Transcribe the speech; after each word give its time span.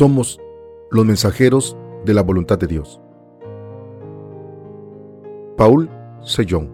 Somos 0.00 0.40
los 0.90 1.04
mensajeros 1.04 1.76
de 2.06 2.14
la 2.14 2.22
voluntad 2.22 2.58
de 2.58 2.66
Dios. 2.66 3.02
Paul 5.58 5.90
Sellón 6.22 6.70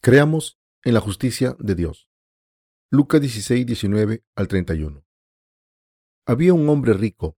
Creamos 0.00 0.61
en 0.84 0.94
la 0.94 1.00
justicia 1.00 1.56
de 1.60 1.74
Dios. 1.74 2.08
Lucas 2.90 3.20
16, 3.20 3.66
19 3.66 4.24
al 4.34 4.48
31. 4.48 5.04
Había 6.26 6.54
un 6.54 6.68
hombre 6.68 6.92
rico 6.92 7.36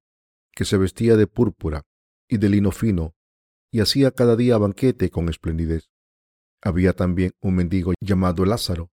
que 0.51 0.65
se 0.65 0.77
vestía 0.77 1.15
de 1.15 1.27
púrpura 1.27 1.85
y 2.27 2.37
de 2.37 2.49
lino 2.49 2.71
fino 2.71 3.15
y 3.71 3.81
hacía 3.81 4.11
cada 4.11 4.35
día 4.35 4.57
banquete 4.57 5.09
con 5.11 5.29
esplendidez. 5.29 5.91
Había 6.61 6.93
también 6.93 7.33
un 7.39 7.55
mendigo 7.55 7.93
llamado 8.01 8.45
Lázaro 8.45 8.91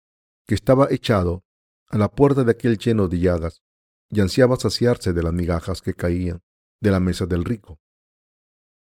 que 0.47 0.55
estaba 0.55 0.89
echado 0.91 1.45
a 1.89 1.99
la 1.99 2.11
puerta 2.11 2.43
de 2.43 2.53
aquel 2.53 2.79
lleno 2.79 3.09
de 3.09 3.19
llagas 3.19 3.63
y 4.09 4.21
ansiaba 4.21 4.57
saciarse 4.57 5.13
de 5.13 5.23
las 5.23 5.35
migajas 5.35 5.83
que 5.83 5.93
caían 5.93 6.43
de 6.81 6.91
la 6.91 7.01
mesa 7.01 7.27
del 7.27 7.45
rico. 7.45 7.81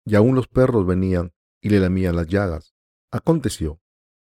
Y 0.06 0.14
aun 0.14 0.34
los 0.34 0.48
perros 0.48 0.86
venían 0.86 1.34
y 1.60 1.68
le 1.68 1.80
lamían 1.80 2.16
las 2.16 2.28
llagas. 2.28 2.74
Aconteció 3.10 3.82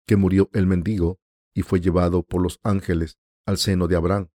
que 0.07 0.17
murió 0.17 0.51
el 0.53 0.67
mendigo 0.67 1.19
y 1.55 1.63
fue 1.63 1.81
llevado 1.81 2.23
por 2.23 2.43
los 2.43 2.61
ángeles 2.63 3.19
al 3.47 3.59
seno 3.59 3.87
de 3.87 3.97
Abraham. 3.97 4.29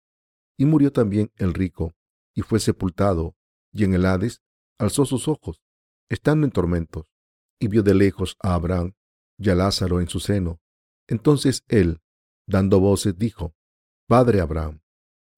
Y 0.58 0.66
murió 0.66 0.92
también 0.92 1.32
el 1.36 1.54
rico 1.54 1.94
y 2.34 2.42
fue 2.42 2.60
sepultado, 2.60 3.36
y 3.72 3.84
en 3.84 3.94
el 3.94 4.06
Hades 4.06 4.42
alzó 4.78 5.06
sus 5.06 5.28
ojos, 5.28 5.62
estando 6.10 6.46
en 6.46 6.52
tormentos, 6.52 7.12
y 7.60 7.68
vio 7.68 7.82
de 7.82 7.96
lejos 7.96 8.38
a 8.42 8.54
Abraham 8.54 8.94
y 9.40 9.50
a 9.50 9.56
Lázaro 9.56 10.00
en 10.00 10.08
su 10.08 10.20
seno. 10.20 10.62
Entonces 11.08 11.64
él, 11.68 12.02
dando 12.48 12.80
voces, 12.80 13.18
dijo, 13.18 13.56
Padre 14.08 14.40
Abraham, 14.40 14.82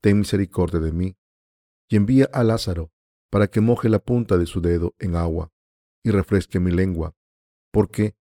ten 0.01 0.19
misericordia 0.19 0.79
de 0.79 0.91
mí, 0.91 1.17
y 1.89 1.95
envía 1.95 2.29
a 2.33 2.43
Lázaro 2.43 2.91
para 3.29 3.47
que 3.47 3.61
moje 3.61 3.89
la 3.89 3.99
punta 3.99 4.37
de 4.37 4.45
su 4.45 4.61
dedo 4.61 4.95
en 4.99 5.15
agua 5.15 5.51
y 6.03 6.11
refresque 6.11 6.59
mi 6.59 6.71
lengua, 6.71 7.15
porque 7.71 8.15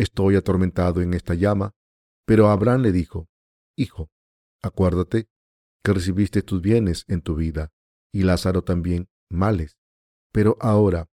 estoy 0.00 0.36
atormentado 0.36 1.02
en 1.02 1.14
esta 1.14 1.34
llama. 1.34 1.74
Pero 2.26 2.48
Abraham 2.48 2.82
le 2.82 2.92
dijo, 2.92 3.28
Hijo, 3.76 4.10
acuérdate 4.62 5.28
que 5.82 5.92
recibiste 5.92 6.42
tus 6.42 6.60
bienes 6.60 7.04
en 7.08 7.22
tu 7.22 7.34
vida, 7.34 7.72
y 8.12 8.22
Lázaro 8.22 8.62
también 8.62 9.08
males. 9.30 9.78
Pero 10.32 10.56
ahora, 10.60 11.08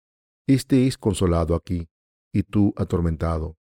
éste 0.48 0.88
es 0.88 0.98
consolado 0.98 1.56
aquí, 1.56 1.90
y 2.34 2.44
tú 2.44 2.74
atormentado. 2.78 3.58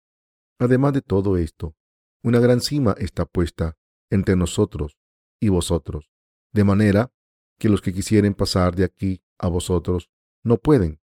Además 0.59 0.93
de 0.93 1.01
todo 1.01 1.37
esto, 1.37 1.75
una 2.23 2.39
gran 2.39 2.61
cima 2.61 2.95
está 2.97 3.25
puesta 3.25 3.77
entre 4.09 4.35
nosotros 4.35 4.97
y 5.39 5.49
vosotros, 5.49 6.09
de 6.53 6.63
manera 6.63 7.11
que 7.59 7.69
los 7.69 7.81
que 7.81 7.93
quisieren 7.93 8.33
pasar 8.33 8.75
de 8.75 8.85
aquí 8.85 9.21
a 9.37 9.47
vosotros 9.47 10.09
no 10.43 10.57
pueden, 10.57 11.01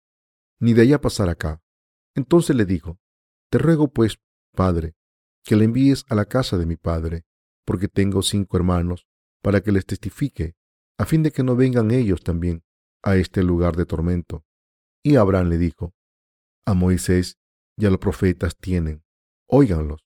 ni 0.59 0.73
de 0.73 0.83
allá 0.83 1.01
pasar 1.01 1.29
acá. 1.29 1.61
Entonces 2.15 2.55
le 2.55 2.65
dijo, 2.65 2.99
te 3.49 3.57
ruego, 3.57 3.89
pues, 3.89 4.19
Padre, 4.53 4.95
que 5.43 5.55
le 5.55 5.65
envíes 5.65 6.05
a 6.09 6.15
la 6.15 6.25
casa 6.25 6.57
de 6.57 6.65
mi 6.65 6.75
Padre, 6.75 7.25
porque 7.65 7.87
tengo 7.87 8.21
cinco 8.21 8.57
hermanos, 8.57 9.07
para 9.41 9.61
que 9.61 9.71
les 9.71 9.85
testifique, 9.85 10.55
a 10.97 11.05
fin 11.05 11.23
de 11.23 11.31
que 11.31 11.43
no 11.43 11.55
vengan 11.55 11.91
ellos 11.91 12.23
también 12.23 12.63
a 13.03 13.15
este 13.15 13.43
lugar 13.43 13.75
de 13.75 13.85
tormento. 13.85 14.43
Y 15.03 15.15
Abraham 15.15 15.49
le 15.49 15.57
dijo, 15.57 15.93
a 16.65 16.73
Moisés 16.73 17.37
y 17.77 17.85
a 17.85 17.89
los 17.89 17.99
profetas 17.99 18.57
tienen, 18.57 19.03
óiganlos. 19.47 20.05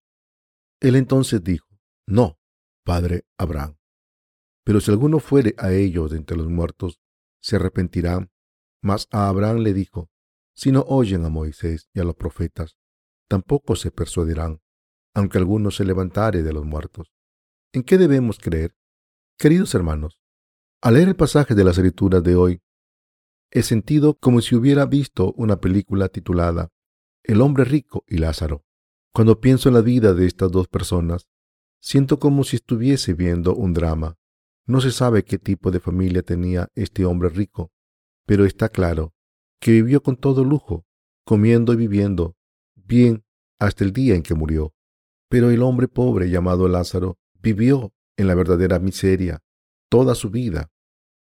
Él 0.79 0.95
entonces 0.95 1.43
dijo, 1.43 1.67
no, 2.07 2.39
Padre 2.83 3.25
Abraham. 3.37 3.77
Pero 4.63 4.79
si 4.79 4.91
alguno 4.91 5.19
fuere 5.19 5.55
a 5.57 5.71
ellos 5.71 6.11
de 6.11 6.17
entre 6.17 6.37
los 6.37 6.47
muertos, 6.47 6.99
se 7.41 7.55
arrepentirán. 7.55 8.31
Mas 8.83 9.07
a 9.11 9.27
Abraham 9.27 9.57
le 9.57 9.73
dijo, 9.73 10.09
si 10.53 10.71
no 10.71 10.81
oyen 10.81 11.25
a 11.25 11.29
Moisés 11.29 11.89
y 11.93 11.99
a 11.99 12.03
los 12.03 12.15
profetas, 12.15 12.77
tampoco 13.31 13.77
se 13.77 13.91
persuadirán, 13.91 14.59
aunque 15.13 15.37
alguno 15.37 15.71
se 15.71 15.85
levantare 15.85 16.43
de 16.43 16.51
los 16.51 16.65
muertos. 16.65 17.13
¿En 17.71 17.81
qué 17.81 17.97
debemos 17.97 18.39
creer? 18.39 18.75
Queridos 19.37 19.73
hermanos, 19.73 20.19
al 20.81 20.95
leer 20.95 21.07
el 21.07 21.15
pasaje 21.15 21.55
de 21.55 21.63
las 21.63 21.77
escrituras 21.77 22.21
de 22.23 22.35
hoy, 22.35 22.61
he 23.49 23.63
sentido 23.63 24.15
como 24.15 24.41
si 24.41 24.53
hubiera 24.55 24.85
visto 24.85 25.31
una 25.37 25.61
película 25.61 26.09
titulada 26.09 26.73
El 27.23 27.39
hombre 27.39 27.63
rico 27.63 28.03
y 28.05 28.17
Lázaro. 28.17 28.65
Cuando 29.13 29.39
pienso 29.39 29.69
en 29.69 29.75
la 29.75 29.81
vida 29.81 30.13
de 30.13 30.25
estas 30.25 30.51
dos 30.51 30.67
personas, 30.67 31.29
siento 31.79 32.19
como 32.19 32.43
si 32.43 32.57
estuviese 32.57 33.13
viendo 33.13 33.55
un 33.55 33.73
drama. 33.73 34.17
No 34.65 34.81
se 34.81 34.91
sabe 34.91 35.23
qué 35.23 35.37
tipo 35.37 35.71
de 35.71 35.79
familia 35.79 36.21
tenía 36.21 36.67
este 36.75 37.05
hombre 37.05 37.29
rico, 37.29 37.71
pero 38.25 38.43
está 38.43 38.67
claro 38.67 39.13
que 39.61 39.71
vivió 39.71 40.03
con 40.03 40.17
todo 40.17 40.43
lujo, 40.43 40.85
comiendo 41.23 41.71
y 41.71 41.77
viviendo 41.77 42.35
bien 42.91 43.23
hasta 43.57 43.85
el 43.85 43.93
día 43.93 44.15
en 44.15 44.21
que 44.21 44.35
murió. 44.35 44.73
Pero 45.29 45.49
el 45.49 45.63
hombre 45.63 45.87
pobre 45.87 46.29
llamado 46.29 46.67
Lázaro 46.67 47.17
vivió 47.41 47.93
en 48.17 48.27
la 48.27 48.35
verdadera 48.35 48.79
miseria 48.79 49.41
toda 49.89 50.13
su 50.13 50.29
vida, 50.29 50.69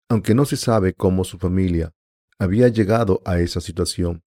aunque 0.10 0.34
no 0.34 0.46
se 0.46 0.58
sabe 0.58 0.96
cómo 0.96 1.24
su 1.24 1.38
familia 1.38 1.94
había 2.40 2.70
llegado 2.70 3.22
a 3.24 3.40
esa 3.40 3.62
situación. 3.62 4.24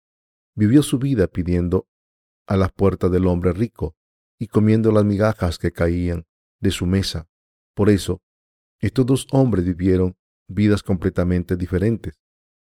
Vivió 0.56 0.82
su 0.82 0.98
vida 0.98 1.28
pidiendo 1.28 1.88
a 2.48 2.58
las 2.58 2.72
puertas 2.72 3.12
del 3.12 3.28
hombre 3.28 3.54
rico 3.54 3.96
y 4.40 4.48
comiendo 4.48 4.92
las 4.92 5.06
migajas 5.06 5.60
que 5.60 5.72
caían 5.72 6.26
de 6.60 6.72
su 6.72 6.88
mesa. 6.88 7.28
Por 7.76 7.92
eso, 7.92 8.24
estos 8.80 9.06
dos 9.06 9.28
hombres 9.32 9.64
vivieron 9.64 10.18
vidas 10.48 10.82
completamente 10.82 11.56
diferentes. 11.56 12.16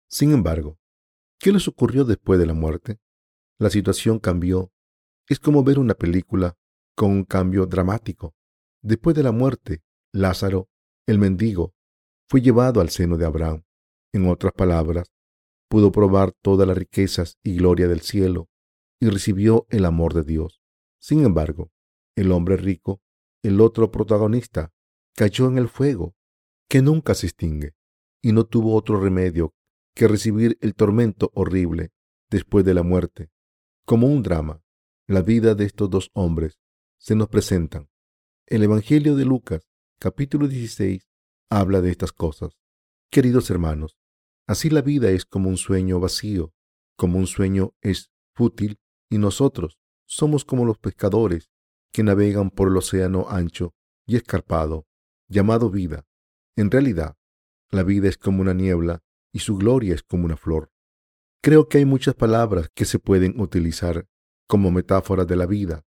Sin 0.10 0.34
embargo, 0.34 0.78
¿qué 1.40 1.54
les 1.54 1.66
ocurrió 1.70 2.04
después 2.04 2.38
de 2.40 2.46
la 2.46 2.54
muerte? 2.54 3.00
La 3.60 3.70
situación 3.70 4.20
cambió. 4.20 4.72
Es 5.28 5.40
como 5.40 5.64
ver 5.64 5.80
una 5.80 5.94
película 5.94 6.58
con 6.96 7.12
un 7.12 7.26
cambio 7.26 7.66
dramático. 7.66 8.34
Después 8.82 9.16
de 9.16 9.24
la 9.24 9.34
muerte, 9.34 9.84
Lázaro, 10.14 10.70
el 11.06 11.20
mendigo, 11.20 11.74
fue 12.30 12.42
llevado 12.42 12.80
al 12.80 12.90
seno 12.90 13.18
de 13.18 13.26
Abraham. 13.26 13.64
En 14.14 14.30
otras 14.30 14.54
palabras, 14.54 15.12
pudo 15.68 15.92
probar 15.92 16.32
todas 16.42 16.68
las 16.68 16.78
riquezas 16.78 17.38
y 17.44 17.58
gloria 17.58 17.88
del 17.88 18.02
cielo 18.02 18.50
y 19.00 19.10
recibió 19.10 19.66
el 19.70 19.86
amor 19.86 20.14
de 20.14 20.24
Dios. 20.24 20.62
Sin 21.00 21.26
embargo, 21.26 21.72
el 22.16 22.32
hombre 22.32 22.56
rico, 22.56 23.02
el 23.44 23.60
otro 23.62 23.92
protagonista, 23.92 24.72
cayó 25.16 25.48
en 25.48 25.58
el 25.58 25.68
fuego, 25.68 26.16
que 26.70 26.82
nunca 26.82 27.14
se 27.14 27.28
extingue, 27.28 27.76
y 28.22 28.32
no 28.32 28.46
tuvo 28.46 28.76
otro 28.76 29.00
remedio 29.00 29.54
que 29.96 30.08
recibir 30.08 30.58
el 30.62 30.76
tormento 30.76 31.32
horrible 31.34 31.92
después 32.30 32.64
de 32.64 32.74
la 32.74 32.84
muerte. 32.84 33.30
Como 33.90 34.06
un 34.06 34.22
drama, 34.22 34.62
la 35.08 35.24
vida 35.24 35.56
de 35.56 35.66
estos 35.66 35.90
dos 35.90 36.12
hombres 36.14 36.60
se 37.00 37.16
nos 37.16 37.28
presentan. 37.28 37.90
El 38.46 38.62
Evangelio 38.62 39.16
de 39.16 39.26
Lucas, 39.26 39.68
capítulo 39.98 40.48
16, 40.48 41.10
habla 41.50 41.82
de 41.82 41.90
estas 41.90 42.12
cosas. 42.12 42.52
Queridos 43.10 43.50
hermanos, 43.50 43.98
así 44.46 44.70
la 44.70 44.84
vida 44.84 45.10
es 45.10 45.26
como 45.26 45.50
un 45.50 45.58
sueño 45.58 46.00
vacío, 46.00 46.54
como 46.96 47.18
un 47.18 47.26
sueño 47.26 47.74
es 47.82 48.12
fútil, 48.36 48.78
y 49.10 49.18
nosotros 49.18 49.80
somos 50.06 50.46
como 50.46 50.66
los 50.66 50.78
pescadores 50.78 51.50
que 51.92 52.04
navegan 52.04 52.52
por 52.52 52.68
el 52.68 52.78
océano 52.78 53.26
ancho 53.28 53.74
y 54.06 54.18
escarpado, 54.18 54.86
llamado 55.28 55.72
vida. 55.72 56.06
En 56.56 56.70
realidad, 56.70 57.18
la 57.72 57.82
vida 57.82 58.08
es 58.08 58.20
como 58.20 58.44
una 58.44 58.54
niebla 58.54 59.02
y 59.32 59.40
su 59.40 59.58
gloria 59.58 59.96
es 59.96 60.04
como 60.04 60.26
una 60.26 60.38
flor. 60.38 60.72
Creo 61.42 61.70
que 61.70 61.78
hay 61.78 61.86
muchas 61.86 62.16
palabras 62.16 62.70
que 62.76 62.84
se 62.84 63.00
pueden 63.00 63.40
utilizar 63.40 64.06
como 64.46 64.72
metáforas 64.72 65.26
de 65.26 65.38
la 65.38 65.46
vida. 65.46 65.86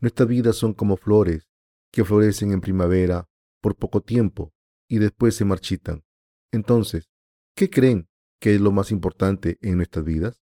Nuestras 0.00 0.28
vidas 0.28 0.56
son 0.56 0.74
como 0.74 0.96
flores 0.96 1.48
que 1.92 2.04
florecen 2.04 2.50
en 2.50 2.60
primavera 2.60 3.28
por 3.60 3.76
poco 3.76 4.00
tiempo 4.00 4.52
y 4.88 4.98
después 4.98 5.36
se 5.36 5.44
marchitan. 5.44 6.02
Entonces, 6.50 7.08
¿qué 7.54 7.70
creen 7.70 8.08
que 8.40 8.56
es 8.56 8.60
lo 8.60 8.72
más 8.72 8.90
importante 8.90 9.58
en 9.60 9.76
nuestras 9.76 10.04
vidas? 10.04 10.42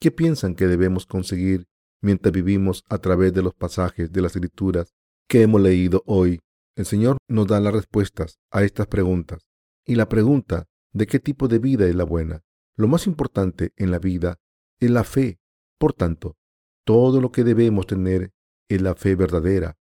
¿Qué 0.00 0.12
piensan 0.12 0.54
que 0.54 0.68
debemos 0.68 1.04
conseguir 1.06 1.66
mientras 2.00 2.32
vivimos 2.32 2.84
a 2.88 2.98
través 2.98 3.32
de 3.32 3.42
los 3.42 3.54
pasajes 3.54 4.12
de 4.12 4.22
las 4.22 4.36
escrituras 4.36 4.94
que 5.28 5.42
hemos 5.42 5.60
leído 5.60 6.04
hoy? 6.06 6.38
El 6.76 6.86
Señor 6.86 7.16
nos 7.26 7.48
da 7.48 7.58
las 7.58 7.72
respuestas 7.72 8.38
a 8.52 8.62
estas 8.62 8.86
preguntas. 8.86 9.48
Y 9.84 9.96
la 9.96 10.08
pregunta 10.08 10.66
de 10.92 11.08
qué 11.08 11.18
tipo 11.18 11.48
de 11.48 11.58
vida 11.58 11.88
es 11.88 11.96
la 11.96 12.04
buena 12.04 12.44
lo 12.78 12.86
más 12.86 13.08
importante 13.08 13.72
en 13.76 13.90
la 13.90 13.98
vida 13.98 14.38
es 14.80 14.90
la 14.90 15.02
fe. 15.02 15.40
Por 15.78 15.92
tanto, 15.92 16.36
todo 16.84 17.20
lo 17.20 17.32
que 17.32 17.42
debemos 17.42 17.86
tener 17.86 18.32
es 18.68 18.80
la 18.80 18.94
fe 18.94 19.16
verdadera. 19.16 19.76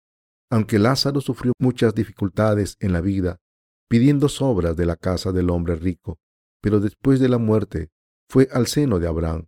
Aunque 0.50 0.78
Lázaro 0.78 1.20
sufrió 1.20 1.52
muchas 1.58 1.94
dificultades 1.94 2.76
en 2.80 2.92
la 2.92 3.02
vida, 3.02 3.38
pidiendo 3.88 4.28
sobras 4.28 4.76
de 4.76 4.86
la 4.86 4.96
casa 4.96 5.30
del 5.30 5.50
hombre 5.50 5.76
rico, 5.76 6.18
pero 6.62 6.80
después 6.80 7.20
de 7.20 7.28
la 7.28 7.38
muerte 7.38 7.90
fue 8.30 8.48
al 8.50 8.66
seno 8.66 8.98
de 8.98 9.08
Abraham. 9.08 9.46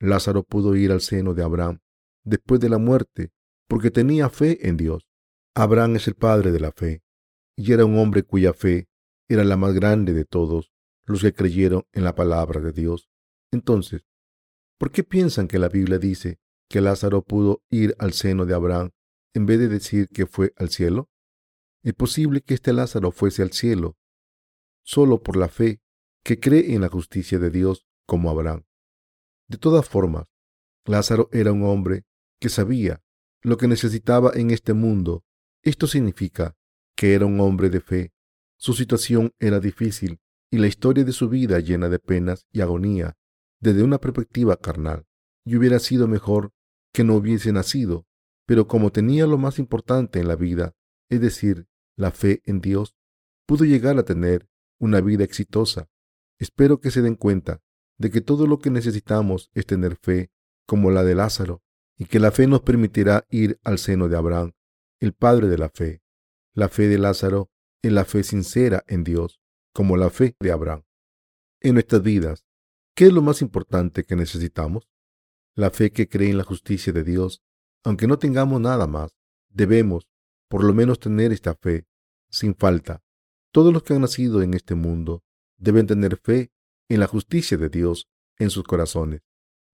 Lázaro 0.00 0.42
pudo 0.42 0.74
ir 0.74 0.90
al 0.90 1.00
seno 1.00 1.34
de 1.34 1.42
Abraham 1.44 1.78
después 2.24 2.60
de 2.60 2.68
la 2.68 2.78
muerte 2.78 3.30
porque 3.68 3.90
tenía 3.90 4.28
fe 4.28 4.68
en 4.68 4.76
Dios. 4.76 5.06
Abraham 5.54 5.96
es 5.96 6.08
el 6.08 6.14
padre 6.14 6.50
de 6.50 6.60
la 6.60 6.72
fe 6.72 7.02
y 7.56 7.72
era 7.72 7.84
un 7.84 7.96
hombre 7.98 8.24
cuya 8.24 8.52
fe 8.52 8.88
era 9.28 9.44
la 9.44 9.56
más 9.56 9.74
grande 9.74 10.12
de 10.12 10.24
todos 10.24 10.72
los 11.08 11.22
que 11.22 11.32
creyeron 11.32 11.86
en 11.92 12.04
la 12.04 12.14
palabra 12.14 12.60
de 12.60 12.72
Dios. 12.72 13.08
Entonces, 13.50 14.04
¿por 14.78 14.90
qué 14.90 15.02
piensan 15.04 15.48
que 15.48 15.58
la 15.58 15.68
Biblia 15.68 15.98
dice 15.98 16.38
que 16.68 16.80
Lázaro 16.80 17.22
pudo 17.22 17.62
ir 17.70 17.96
al 17.98 18.12
seno 18.12 18.44
de 18.44 18.54
Abraham 18.54 18.90
en 19.34 19.46
vez 19.46 19.58
de 19.58 19.68
decir 19.68 20.08
que 20.08 20.26
fue 20.26 20.52
al 20.56 20.68
cielo? 20.68 21.08
Es 21.82 21.94
posible 21.94 22.42
que 22.42 22.54
este 22.54 22.72
Lázaro 22.72 23.10
fuese 23.10 23.42
al 23.42 23.52
cielo 23.52 23.96
solo 24.84 25.22
por 25.22 25.36
la 25.36 25.48
fe 25.48 25.80
que 26.24 26.40
cree 26.40 26.74
en 26.74 26.80
la 26.82 26.88
justicia 26.88 27.38
de 27.38 27.50
Dios 27.50 27.86
como 28.06 28.30
Abraham. 28.30 28.64
De 29.48 29.58
todas 29.58 29.88
formas, 29.88 30.26
Lázaro 30.84 31.28
era 31.32 31.52
un 31.52 31.62
hombre 31.62 32.04
que 32.40 32.48
sabía 32.48 33.02
lo 33.42 33.56
que 33.56 33.68
necesitaba 33.68 34.32
en 34.34 34.50
este 34.50 34.74
mundo. 34.74 35.24
Esto 35.62 35.86
significa 35.86 36.56
que 36.96 37.14
era 37.14 37.26
un 37.26 37.40
hombre 37.40 37.70
de 37.70 37.80
fe. 37.80 38.12
Su 38.58 38.74
situación 38.74 39.32
era 39.38 39.60
difícil 39.60 40.20
y 40.50 40.58
la 40.58 40.66
historia 40.66 41.04
de 41.04 41.12
su 41.12 41.28
vida 41.28 41.60
llena 41.60 41.88
de 41.88 41.98
penas 41.98 42.46
y 42.52 42.60
agonía 42.60 43.16
desde 43.60 43.82
una 43.82 43.98
perspectiva 43.98 44.56
carnal. 44.56 45.06
Y 45.44 45.56
hubiera 45.56 45.78
sido 45.78 46.08
mejor 46.08 46.52
que 46.92 47.04
no 47.04 47.14
hubiese 47.14 47.52
nacido, 47.52 48.06
pero 48.46 48.66
como 48.66 48.90
tenía 48.90 49.26
lo 49.26 49.38
más 49.38 49.58
importante 49.58 50.20
en 50.20 50.28
la 50.28 50.36
vida, 50.36 50.74
es 51.10 51.20
decir, 51.20 51.66
la 51.96 52.10
fe 52.10 52.42
en 52.44 52.60
Dios, 52.60 52.96
pudo 53.46 53.64
llegar 53.64 53.98
a 53.98 54.04
tener 54.04 54.48
una 54.78 55.00
vida 55.00 55.24
exitosa. 55.24 55.88
Espero 56.38 56.80
que 56.80 56.90
se 56.90 57.02
den 57.02 57.14
cuenta 57.14 57.60
de 57.98 58.10
que 58.10 58.20
todo 58.20 58.46
lo 58.46 58.58
que 58.58 58.70
necesitamos 58.70 59.50
es 59.54 59.66
tener 59.66 59.96
fe 59.96 60.30
como 60.66 60.90
la 60.90 61.02
de 61.02 61.14
Lázaro 61.14 61.62
y 61.96 62.04
que 62.04 62.20
la 62.20 62.30
fe 62.30 62.46
nos 62.46 62.60
permitirá 62.60 63.26
ir 63.28 63.58
al 63.64 63.78
seno 63.78 64.08
de 64.08 64.16
Abraham, 64.16 64.52
el 65.00 65.12
padre 65.12 65.48
de 65.48 65.58
la 65.58 65.68
fe. 65.68 66.02
La 66.54 66.68
fe 66.68 66.88
de 66.88 66.98
Lázaro 66.98 67.50
es 67.82 67.92
la 67.92 68.04
fe 68.04 68.22
sincera 68.22 68.84
en 68.86 69.02
Dios, 69.02 69.37
como 69.78 69.96
la 69.96 70.10
fe 70.10 70.34
de 70.40 70.50
Abraham. 70.50 70.82
En 71.60 71.74
nuestras 71.74 72.02
vidas, 72.02 72.44
¿qué 72.96 73.06
es 73.06 73.12
lo 73.12 73.22
más 73.22 73.42
importante 73.42 74.02
que 74.02 74.16
necesitamos? 74.16 74.88
La 75.54 75.70
fe 75.70 75.92
que 75.92 76.08
cree 76.08 76.30
en 76.30 76.36
la 76.36 76.42
justicia 76.42 76.92
de 76.92 77.04
Dios. 77.04 77.44
Aunque 77.84 78.08
no 78.08 78.18
tengamos 78.18 78.60
nada 78.60 78.88
más, 78.88 79.16
debemos 79.48 80.08
por 80.48 80.64
lo 80.64 80.74
menos 80.74 80.98
tener 80.98 81.30
esta 81.30 81.54
fe, 81.54 81.86
sin 82.28 82.56
falta. 82.56 83.04
Todos 83.52 83.72
los 83.72 83.84
que 83.84 83.94
han 83.94 84.00
nacido 84.00 84.42
en 84.42 84.54
este 84.54 84.74
mundo 84.74 85.22
deben 85.56 85.86
tener 85.86 86.16
fe 86.16 86.50
en 86.88 86.98
la 86.98 87.06
justicia 87.06 87.56
de 87.56 87.68
Dios 87.68 88.08
en 88.36 88.50
sus 88.50 88.64
corazones. 88.64 89.20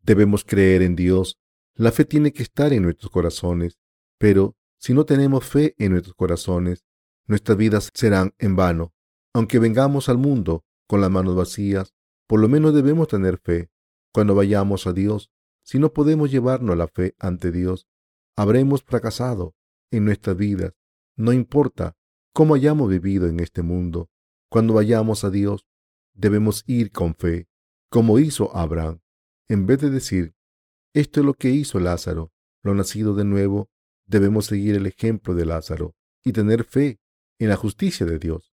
Debemos 0.02 0.44
creer 0.44 0.82
en 0.82 0.96
Dios. 0.96 1.38
La 1.76 1.92
fe 1.92 2.04
tiene 2.04 2.30
que 2.34 2.42
estar 2.42 2.74
en 2.74 2.82
nuestros 2.82 3.10
corazones, 3.10 3.78
pero 4.18 4.54
si 4.76 4.92
no 4.92 5.06
tenemos 5.06 5.46
fe 5.46 5.74
en 5.78 5.92
nuestros 5.92 6.14
corazones, 6.14 6.84
nuestras 7.26 7.56
vidas 7.56 7.90
serán 7.94 8.34
en 8.36 8.54
vano. 8.54 8.92
Aunque 9.34 9.58
vengamos 9.58 10.08
al 10.08 10.16
mundo 10.16 10.64
con 10.86 11.00
las 11.00 11.10
manos 11.10 11.34
vacías, 11.34 11.92
por 12.26 12.40
lo 12.40 12.48
menos 12.48 12.72
debemos 12.72 13.08
tener 13.08 13.38
fe. 13.38 13.68
Cuando 14.12 14.34
vayamos 14.34 14.86
a 14.86 14.92
Dios, 14.92 15.30
si 15.64 15.78
no 15.78 15.92
podemos 15.92 16.30
llevarnos 16.30 16.76
la 16.76 16.86
fe 16.86 17.16
ante 17.18 17.50
Dios, 17.50 17.88
habremos 18.36 18.84
fracasado 18.84 19.56
en 19.90 20.04
nuestras 20.04 20.36
vidas. 20.36 20.74
No 21.16 21.32
importa 21.32 21.96
cómo 22.32 22.54
hayamos 22.54 22.88
vivido 22.88 23.26
en 23.26 23.40
este 23.40 23.62
mundo. 23.62 24.08
Cuando 24.48 24.74
vayamos 24.74 25.24
a 25.24 25.30
Dios, 25.30 25.66
debemos 26.12 26.62
ir 26.66 26.92
con 26.92 27.16
fe, 27.16 27.48
como 27.90 28.20
hizo 28.20 28.56
Abraham, 28.56 29.00
en 29.48 29.66
vez 29.66 29.80
de 29.80 29.90
decir, 29.90 30.34
esto 30.92 31.20
es 31.20 31.26
lo 31.26 31.34
que 31.34 31.50
hizo 31.50 31.80
Lázaro, 31.80 32.32
lo 32.62 32.74
nacido 32.74 33.14
de 33.14 33.24
nuevo, 33.24 33.68
debemos 34.06 34.46
seguir 34.46 34.76
el 34.76 34.86
ejemplo 34.86 35.34
de 35.34 35.44
Lázaro 35.44 35.96
y 36.22 36.32
tener 36.32 36.62
fe 36.62 37.00
en 37.40 37.48
la 37.48 37.56
justicia 37.56 38.06
de 38.06 38.18
Dios. 38.18 38.53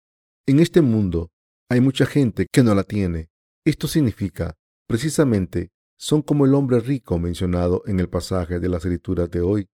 En 0.49 0.61
este 0.61 0.81
mundo 0.81 1.33
hay 1.69 1.81
mucha 1.81 2.07
gente 2.07 2.47
que 2.53 2.63
no 2.63 2.73
la 2.77 2.85
tiene. 2.85 3.31
Esto 3.65 3.89
significa, 3.89 4.55
precisamente, 4.87 5.73
son 5.99 6.23
como 6.23 6.47
el 6.47 6.55
hombre 6.55 6.79
rico 6.79 7.19
mencionado 7.19 7.83
en 7.87 7.99
el 7.99 8.09
pasaje 8.09 8.61
de 8.61 8.69
las 8.69 8.85
escrituras 8.85 9.29
de 9.29 9.41
hoy. 9.41 9.69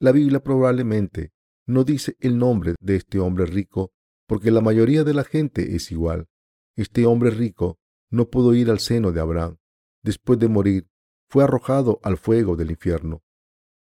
La 0.00 0.12
Biblia 0.12 0.42
probablemente 0.42 1.32
no 1.66 1.84
dice 1.84 2.16
el 2.20 2.38
nombre 2.38 2.74
de 2.80 2.96
este 2.96 3.18
hombre 3.18 3.44
rico 3.44 3.92
porque 4.26 4.50
la 4.50 4.62
mayoría 4.62 5.04
de 5.04 5.12
la 5.12 5.24
gente 5.24 5.76
es 5.76 5.92
igual. 5.92 6.26
Este 6.74 7.04
hombre 7.04 7.28
rico 7.28 7.78
no 8.10 8.30
pudo 8.30 8.54
ir 8.54 8.70
al 8.70 8.80
seno 8.80 9.12
de 9.12 9.20
Abraham. 9.20 9.58
Después 10.02 10.38
de 10.38 10.48
morir, 10.48 10.88
fue 11.28 11.44
arrojado 11.44 12.00
al 12.02 12.16
fuego 12.16 12.56
del 12.56 12.70
infierno. 12.70 13.22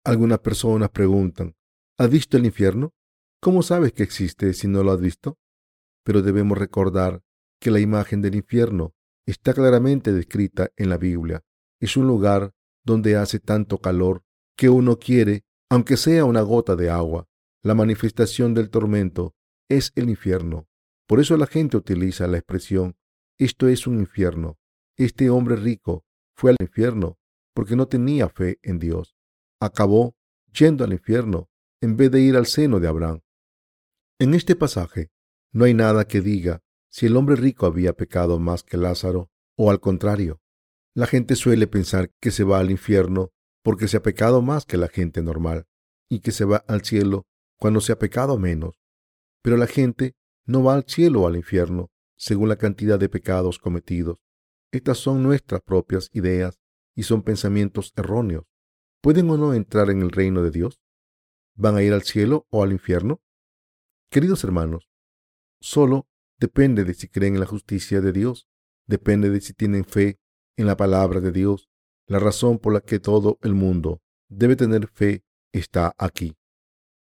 Algunas 0.04 0.40
personas 0.40 0.90
preguntan, 0.90 1.56
¿has 2.00 2.10
visto 2.10 2.36
el 2.38 2.46
infierno? 2.46 2.96
¿Cómo 3.40 3.62
sabes 3.62 3.94
que 3.94 4.02
existe 4.02 4.54
si 4.54 4.68
no 4.68 4.84
lo 4.84 4.92
has 4.92 5.02
visto? 5.02 5.38
Pero 6.04 6.22
debemos 6.22 6.58
recordar 6.58 7.24
que 7.60 7.72
la 7.72 7.80
imagen 7.80 8.22
del 8.22 8.36
infierno 8.36 8.94
está 9.26 9.54
claramente 9.54 10.12
descrita 10.14 10.72
en 10.76 10.90
la 10.90 10.98
Biblia. 10.98 11.44
Es 11.80 11.98
un 11.98 12.08
lugar 12.08 12.54
donde 12.84 13.16
hace 13.16 13.40
tanto 13.40 13.78
calor 13.78 14.24
que 14.58 14.70
uno 14.70 14.98
quiere, 14.98 15.46
aunque 15.70 15.98
sea 15.98 16.26
una 16.26 16.42
gota 16.42 16.76
de 16.76 16.90
agua. 16.90 17.28
La 17.64 17.76
manifestación 17.76 18.54
del 18.54 18.70
tormento 18.70 19.36
es 19.70 19.92
el 19.96 20.10
infierno. 20.10 20.68
Por 21.08 21.20
eso 21.20 21.38
la 21.38 21.48
gente 21.48 21.78
utiliza 21.78 22.28
la 22.28 22.38
expresión, 22.38 22.96
esto 23.38 23.68
es 23.68 23.88
un 23.88 24.00
infierno. 24.00 24.58
Este 24.98 25.30
hombre 25.30 25.56
rico 25.56 26.06
fue 26.36 26.52
al 26.52 26.58
infierno 26.60 27.18
porque 27.54 27.76
no 27.76 27.88
tenía 27.88 28.30
fe 28.30 28.60
en 28.62 28.80
Dios. 28.80 29.16
Acabó 29.60 30.16
yendo 30.52 30.84
al 30.84 30.94
infierno 30.94 31.50
en 31.82 31.98
vez 31.98 32.12
de 32.12 32.22
ir 32.22 32.36
al 32.36 32.46
seno 32.46 32.80
de 32.80 32.88
Abraham. 32.88 33.22
En 34.20 34.34
este 34.34 34.56
pasaje 34.56 35.12
no 35.54 35.66
hay 35.66 35.74
nada 35.74 36.06
que 36.06 36.22
diga 36.22 36.64
si 36.90 37.06
el 37.06 37.18
hombre 37.18 37.36
rico 37.36 37.66
había 37.66 37.94
pecado 37.94 38.40
más 38.40 38.64
que 38.64 38.78
Lázaro 38.78 39.30
o 39.56 39.70
al 39.70 39.80
contrario. 39.80 40.42
La 40.94 41.08
gente 41.08 41.36
suele 41.36 41.68
pensar 41.68 42.12
que 42.20 42.32
se 42.32 42.44
va 42.44 42.60
al 42.60 42.72
infierno 42.72 43.32
porque 43.64 43.88
se 43.88 43.98
ha 43.98 44.02
pecado 44.02 44.42
más 44.42 44.66
que 44.66 44.78
la 44.78 44.88
gente 44.88 45.22
normal 45.22 45.68
y 46.10 46.20
que 46.20 46.32
se 46.32 46.46
va 46.46 46.58
al 46.68 46.84
cielo 46.84 47.28
cuando 47.58 47.80
se 47.80 47.92
ha 47.92 48.00
pecado 48.00 48.38
menos. 48.38 48.82
Pero 49.42 49.58
la 49.58 49.68
gente 49.68 50.16
no 50.46 50.64
va 50.64 50.74
al 50.74 50.86
cielo 50.86 51.22
o 51.22 51.28
al 51.28 51.36
infierno 51.36 51.92
según 52.18 52.50
la 52.50 52.58
cantidad 52.58 53.00
de 53.00 53.10
pecados 53.10 53.60
cometidos. 53.60 54.20
Estas 54.72 54.98
son 54.98 55.24
nuestras 55.24 55.62
propias 55.62 56.10
ideas 56.14 56.60
y 56.96 57.04
son 57.04 57.24
pensamientos 57.24 57.94
erróneos. 57.96 58.46
¿Pueden 59.02 59.30
o 59.30 59.38
no 59.38 59.54
entrar 59.54 59.90
en 59.90 60.02
el 60.02 60.12
reino 60.12 60.44
de 60.44 60.52
Dios? 60.52 60.82
¿Van 61.56 61.76
a 61.76 61.84
ir 61.84 61.94
al 61.94 62.04
cielo 62.04 62.46
o 62.50 62.64
al 62.64 62.72
infierno? 62.72 63.22
Queridos 64.10 64.44
hermanos, 64.44 64.91
solo 65.62 66.08
depende 66.40 66.84
de 66.84 66.94
si 66.94 67.08
creen 67.08 67.36
en 67.36 67.40
la 67.40 67.46
justicia 67.46 68.02
de 68.02 68.12
Dios, 68.12 68.48
depende 68.88 69.30
de 69.30 69.40
si 69.40 69.54
tienen 69.54 69.86
fe 69.86 70.20
en 70.58 70.66
la 70.66 70.76
palabra 70.76 71.22
de 71.22 71.32
Dios. 71.32 71.70
La 72.08 72.20
razón 72.20 72.60
por 72.60 72.74
la 72.74 72.82
que 72.82 73.00
todo 73.00 73.38
el 73.42 73.54
mundo 73.54 74.02
debe 74.28 74.56
tener 74.56 74.88
fe 74.88 75.24
está 75.54 75.96
aquí. 75.98 76.36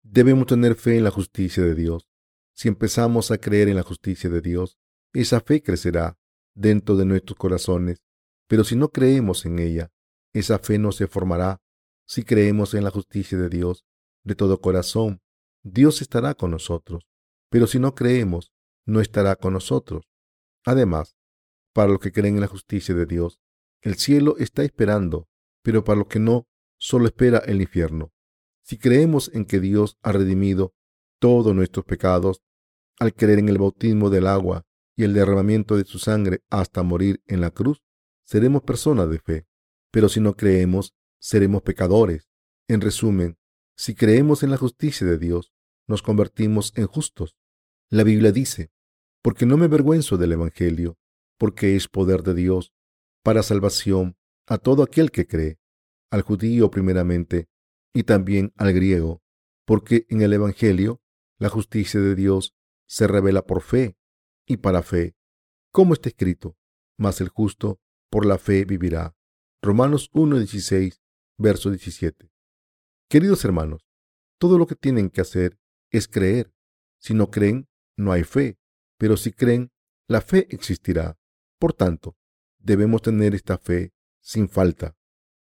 Debemos 0.02 0.48
tener 0.48 0.76
fe 0.76 0.98
en 0.98 1.04
la 1.04 1.12
justicia 1.12 1.64
de 1.64 1.76
Dios. 1.76 2.08
Si 2.54 2.68
empezamos 2.68 3.32
a 3.32 3.38
creer 3.38 3.68
en 3.68 3.76
la 3.76 3.84
justicia 3.84 4.30
de 4.30 4.42
Dios, 4.42 4.78
esa 5.14 5.42
fe 5.42 5.62
crecerá 5.62 6.18
dentro 6.56 6.96
de 6.96 7.06
nuestros 7.06 7.38
corazones. 7.38 8.02
Pero 8.48 8.64
si 8.64 8.76
no 8.76 8.90
creemos 8.90 9.46
en 9.46 9.60
ella, 9.60 9.92
esa 10.34 10.60
fe 10.60 10.80
no 10.80 10.92
se 10.92 11.08
formará. 11.08 11.62
Si 12.08 12.24
creemos 12.24 12.74
en 12.74 12.84
la 12.84 12.92
justicia 12.92 13.38
de 13.38 13.50
Dios 13.50 13.84
de 14.24 14.36
todo 14.36 14.62
corazón, 14.62 15.22
Dios 15.64 16.02
estará 16.02 16.34
con 16.36 16.52
nosotros. 16.52 17.06
Pero 17.56 17.68
si 17.68 17.80
no 17.80 17.96
creemos, 17.96 18.52
no 18.86 19.00
estará 19.00 19.38
con 19.38 19.54
nosotros. 19.54 20.10
Además, 20.66 21.16
para 21.72 21.88
los 21.88 22.02
que 22.02 22.12
creen 22.12 22.36
en 22.36 22.42
la 22.42 22.48
justicia 22.48 22.94
de 22.94 23.06
Dios, 23.06 23.40
el 23.80 23.96
cielo 23.96 24.36
está 24.40 24.66
esperando, 24.66 25.30
pero 25.64 25.86
para 25.86 26.00
los 26.00 26.10
que 26.10 26.20
no, 26.20 26.50
solo 26.78 27.06
espera 27.06 27.38
el 27.38 27.62
infierno. 27.62 28.12
Si 28.62 28.78
creemos 28.78 29.32
en 29.34 29.46
que 29.46 29.62
Dios 29.62 29.98
ha 30.02 30.12
redimido 30.12 30.74
todos 31.18 31.56
nuestros 31.56 31.86
pecados, 31.86 32.42
al 33.00 33.14
creer 33.14 33.40
en 33.40 33.48
el 33.48 33.58
bautismo 33.58 34.10
del 34.10 34.28
agua 34.28 34.66
y 34.98 35.06
el 35.06 35.14
derramamiento 35.14 35.78
de 35.78 35.86
su 35.86 35.98
sangre 35.98 36.44
hasta 36.50 36.84
morir 36.84 37.24
en 37.26 37.40
la 37.40 37.52
cruz, 37.52 37.82
seremos 38.26 38.64
personas 38.64 39.10
de 39.10 39.20
fe. 39.20 39.48
Pero 39.92 40.10
si 40.10 40.20
no 40.20 40.36
creemos, 40.36 40.94
seremos 41.20 41.62
pecadores. 41.62 42.28
En 42.68 42.82
resumen, 42.82 43.38
si 43.78 43.96
creemos 43.96 44.44
en 44.44 44.52
la 44.52 44.58
justicia 44.58 45.08
de 45.08 45.18
Dios, 45.18 45.54
nos 45.88 46.02
convertimos 46.02 46.74
en 46.76 46.88
justos. 46.88 47.38
La 47.96 48.04
Biblia 48.04 48.34
dice, 48.34 48.74
porque 49.22 49.46
no 49.46 49.56
me 49.56 49.68
avergüenzo 49.68 50.18
del 50.18 50.34
Evangelio, 50.34 50.98
porque 51.38 51.78
es 51.78 51.88
poder 51.88 52.24
de 52.24 52.34
Dios 52.34 52.74
para 53.24 53.42
salvación 53.42 54.18
a 54.48 54.58
todo 54.58 54.84
aquel 54.84 55.12
que 55.12 55.28
cree, 55.28 55.60
al 56.12 56.22
judío 56.22 56.70
primeramente 56.70 57.48
y 57.94 58.04
también 58.04 58.52
al 58.58 58.74
griego, 58.74 59.22
porque 59.64 60.06
en 60.10 60.22
el 60.22 60.34
Evangelio 60.34 61.02
La 61.40 61.48
justicia 61.48 62.02
de 62.02 62.16
Dios 62.16 62.54
se 62.86 63.08
revela 63.08 63.46
por 63.46 63.62
fe 63.62 63.96
y 64.46 64.58
para 64.58 64.84
fe, 64.84 65.16
como 65.72 65.94
está 65.94 66.10
escrito, 66.10 66.58
mas 66.98 67.22
el 67.22 67.30
justo 67.30 67.80
por 68.10 68.26
la 68.26 68.38
fe 68.38 68.66
vivirá. 68.66 69.16
Romanos 69.62 70.12
1.16, 70.12 71.00
verso 71.38 71.70
17. 71.70 72.30
Queridos 73.10 73.46
hermanos, 73.46 73.88
todo 74.38 74.58
lo 74.58 74.68
que 74.68 74.76
tienen 74.76 75.10
que 75.10 75.22
hacer 75.22 75.58
es 75.92 76.10
creer. 76.10 76.54
Si 77.00 77.14
no 77.14 77.32
creen, 77.32 77.70
no 77.98 78.12
hay 78.12 78.24
fe, 78.24 78.58
pero 78.98 79.18
si 79.18 79.32
creen, 79.32 79.72
la 80.08 80.22
fe 80.22 80.48
existirá. 80.50 81.18
Por 81.60 81.74
tanto, 81.74 82.16
debemos 82.60 83.02
tener 83.02 83.36
esta 83.36 83.58
fe 83.58 83.94
sin 84.22 84.50
falta. 84.50 84.96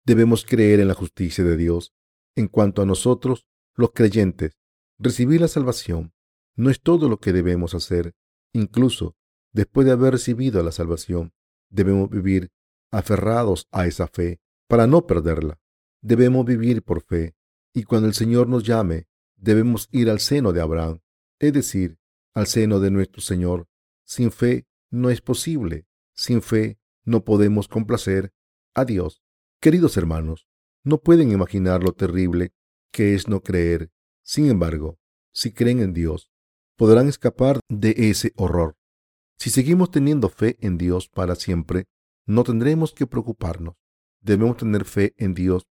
Debemos 0.04 0.44
creer 0.44 0.80
en 0.80 0.88
la 0.88 0.94
justicia 0.94 1.44
de 1.44 1.56
Dios. 1.56 1.94
En 2.34 2.48
cuanto 2.48 2.82
a 2.82 2.86
nosotros, 2.86 3.46
los 3.74 3.92
creyentes, 3.92 4.58
recibir 4.98 5.40
la 5.40 5.48
salvación 5.48 6.12
no 6.54 6.70
es 6.70 6.80
todo 6.80 7.08
lo 7.08 7.18
que 7.18 7.32
debemos 7.32 7.74
hacer. 7.74 8.14
Incluso 8.52 9.16
después 9.52 9.86
de 9.86 9.92
haber 9.92 10.12
recibido 10.12 10.62
la 10.62 10.72
salvación, 10.72 11.32
debemos 11.70 12.10
vivir 12.10 12.50
aferrados 12.90 13.68
a 13.70 13.86
esa 13.86 14.06
fe 14.06 14.40
para 14.68 14.86
no 14.86 15.06
perderla. 15.06 15.58
Debemos 16.00 16.44
vivir 16.44 16.82
por 16.82 17.02
fe 17.02 17.34
y 17.72 17.84
cuando 17.84 18.08
el 18.08 18.14
Señor 18.14 18.48
nos 18.48 18.64
llame, 18.64 19.06
debemos 19.36 19.88
ir 19.92 20.10
al 20.10 20.20
seno 20.20 20.52
de 20.52 20.60
Abraham, 20.60 21.00
es 21.38 21.52
decir, 21.52 21.98
al 22.34 22.46
seno 22.46 22.80
de 22.80 22.90
nuestro 22.90 23.20
Señor. 23.20 23.68
Sin 24.04 24.30
fe 24.30 24.66
no 24.90 25.10
es 25.10 25.20
posible. 25.20 25.86
Sin 26.14 26.42
fe 26.42 26.78
no 27.04 27.24
podemos 27.24 27.68
complacer 27.68 28.32
a 28.74 28.84
Dios. 28.84 29.22
Queridos 29.60 29.96
hermanos, 29.96 30.48
no 30.84 30.98
pueden 30.98 31.30
imaginar 31.30 31.82
lo 31.82 31.92
terrible 31.92 32.52
que 32.90 33.14
es 33.14 33.28
no 33.28 33.40
creer. 33.40 33.90
Sin 34.22 34.48
embargo, 34.48 34.98
si 35.32 35.52
creen 35.52 35.80
en 35.80 35.92
Dios, 35.92 36.30
podrán 36.76 37.08
escapar 37.08 37.60
de 37.68 37.94
ese 37.96 38.32
horror. 38.36 38.76
Si 39.38 39.50
seguimos 39.50 39.90
teniendo 39.90 40.28
fe 40.28 40.56
en 40.60 40.78
Dios 40.78 41.08
para 41.08 41.34
siempre, 41.34 41.86
no 42.26 42.44
tendremos 42.44 42.92
que 42.92 43.06
preocuparnos. 43.06 43.74
Debemos 44.20 44.56
tener 44.56 44.84
fe 44.84 45.14
en 45.16 45.34
Dios 45.34 45.66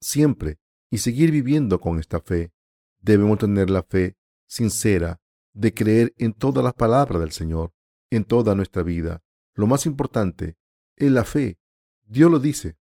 siempre 0.00 0.58
y 0.90 0.98
seguir 0.98 1.30
viviendo 1.30 1.80
con 1.80 1.98
esta 1.98 2.20
fe. 2.20 2.52
Debemos 3.00 3.38
tener 3.38 3.68
la 3.68 3.82
fe 3.82 4.16
sincera 4.46 5.20
de 5.52 5.74
creer 5.74 6.14
en 6.18 6.32
todas 6.32 6.64
las 6.64 6.74
palabras 6.74 7.20
del 7.20 7.32
Señor, 7.32 7.72
en 8.10 8.24
toda 8.24 8.54
nuestra 8.54 8.82
vida. 8.82 9.22
Lo 9.54 9.66
más 9.66 9.86
importante 9.86 10.56
es 10.96 11.10
la 11.10 11.24
fe. 11.24 11.58
Dios 12.06 12.30
lo 12.30 12.38
dice. 12.38 12.76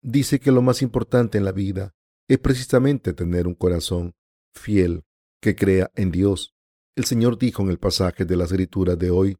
Dice 0.00 0.38
que 0.38 0.52
lo 0.52 0.62
más 0.62 0.82
importante 0.82 1.38
en 1.38 1.44
la 1.44 1.52
vida 1.52 1.94
es 2.28 2.38
precisamente 2.38 3.12
tener 3.12 3.46
un 3.46 3.54
corazón 3.54 4.14
fiel 4.54 5.04
que 5.40 5.56
crea 5.56 5.90
en 5.94 6.10
Dios. 6.10 6.54
El 6.94 7.04
Señor 7.04 7.38
dijo 7.38 7.62
en 7.62 7.70
el 7.70 7.78
pasaje 7.78 8.24
de 8.24 8.36
la 8.36 8.44
Escritura 8.44 8.96
de 8.96 9.10
hoy 9.10 9.36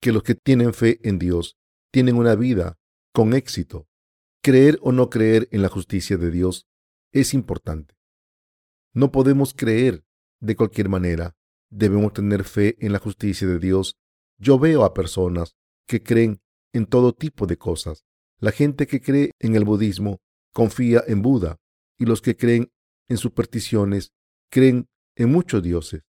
que 0.00 0.12
los 0.12 0.22
que 0.22 0.34
tienen 0.34 0.72
fe 0.72 0.98
en 1.08 1.18
Dios 1.18 1.56
tienen 1.92 2.16
una 2.16 2.34
vida 2.34 2.78
con 3.12 3.34
éxito. 3.34 3.86
Creer 4.42 4.78
o 4.82 4.90
no 4.90 5.10
creer 5.10 5.48
en 5.52 5.62
la 5.62 5.68
justicia 5.68 6.16
de 6.16 6.30
Dios 6.30 6.66
es 7.12 7.34
importante. 7.34 7.94
No 8.94 9.12
podemos 9.12 9.54
creer 9.54 10.04
de 10.40 10.56
cualquier 10.56 10.88
manera. 10.88 11.36
Debemos 11.72 12.12
tener 12.12 12.44
fe 12.44 12.76
en 12.80 12.92
la 12.92 12.98
justicia 12.98 13.48
de 13.48 13.58
Dios. 13.58 13.96
Yo 14.38 14.58
veo 14.58 14.84
a 14.84 14.92
personas 14.92 15.56
que 15.88 16.02
creen 16.02 16.42
en 16.74 16.84
todo 16.84 17.14
tipo 17.14 17.46
de 17.46 17.56
cosas. 17.56 18.04
La 18.38 18.52
gente 18.52 18.86
que 18.86 19.00
cree 19.00 19.30
en 19.40 19.56
el 19.56 19.64
budismo 19.64 20.20
confía 20.52 21.02
en 21.06 21.22
Buda 21.22 21.56
y 21.98 22.04
los 22.04 22.20
que 22.20 22.36
creen 22.36 22.70
en 23.08 23.16
supersticiones 23.16 24.12
creen 24.50 24.90
en 25.16 25.32
muchos 25.32 25.62
dioses. 25.62 26.02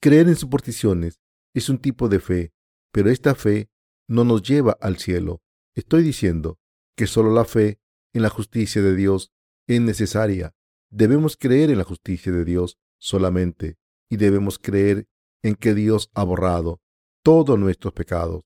Creer 0.00 0.28
en 0.28 0.36
supersticiones 0.36 1.18
es 1.52 1.68
un 1.68 1.78
tipo 1.78 2.08
de 2.08 2.20
fe, 2.20 2.52
pero 2.92 3.10
esta 3.10 3.34
fe 3.34 3.70
no 4.06 4.22
nos 4.22 4.42
lleva 4.42 4.78
al 4.80 4.98
cielo. 4.98 5.42
Estoy 5.74 6.04
diciendo 6.04 6.60
que 6.96 7.08
solo 7.08 7.32
la 7.32 7.44
fe 7.44 7.80
en 8.12 8.22
la 8.22 8.30
justicia 8.30 8.82
de 8.82 8.94
Dios 8.94 9.32
es 9.66 9.80
necesaria. 9.80 10.54
Debemos 10.90 11.36
creer 11.36 11.70
en 11.70 11.78
la 11.78 11.84
justicia 11.84 12.30
de 12.30 12.44
Dios 12.44 12.78
solamente 12.98 13.78
y 14.08 14.16
debemos 14.16 14.58
creer 14.58 15.06
en 15.42 15.54
que 15.54 15.74
Dios 15.74 16.10
ha 16.14 16.24
borrado 16.24 16.80
todos 17.22 17.58
nuestros 17.58 17.92
pecados. 17.92 18.42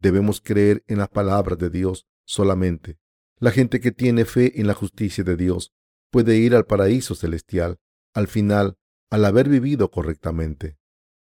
Debemos 0.00 0.40
creer 0.40 0.84
en 0.86 0.98
las 0.98 1.08
palabras 1.08 1.58
de 1.58 1.70
Dios 1.70 2.06
solamente. 2.24 2.98
La 3.38 3.50
gente 3.50 3.80
que 3.80 3.92
tiene 3.92 4.24
fe 4.24 4.60
en 4.60 4.66
la 4.66 4.74
justicia 4.74 5.24
de 5.24 5.36
Dios 5.36 5.72
puede 6.10 6.36
ir 6.36 6.54
al 6.54 6.66
paraíso 6.66 7.14
celestial 7.14 7.78
al 8.16 8.28
final 8.28 8.78
al 9.10 9.26
haber 9.26 9.48
vivido 9.48 9.90
correctamente. 9.90 10.78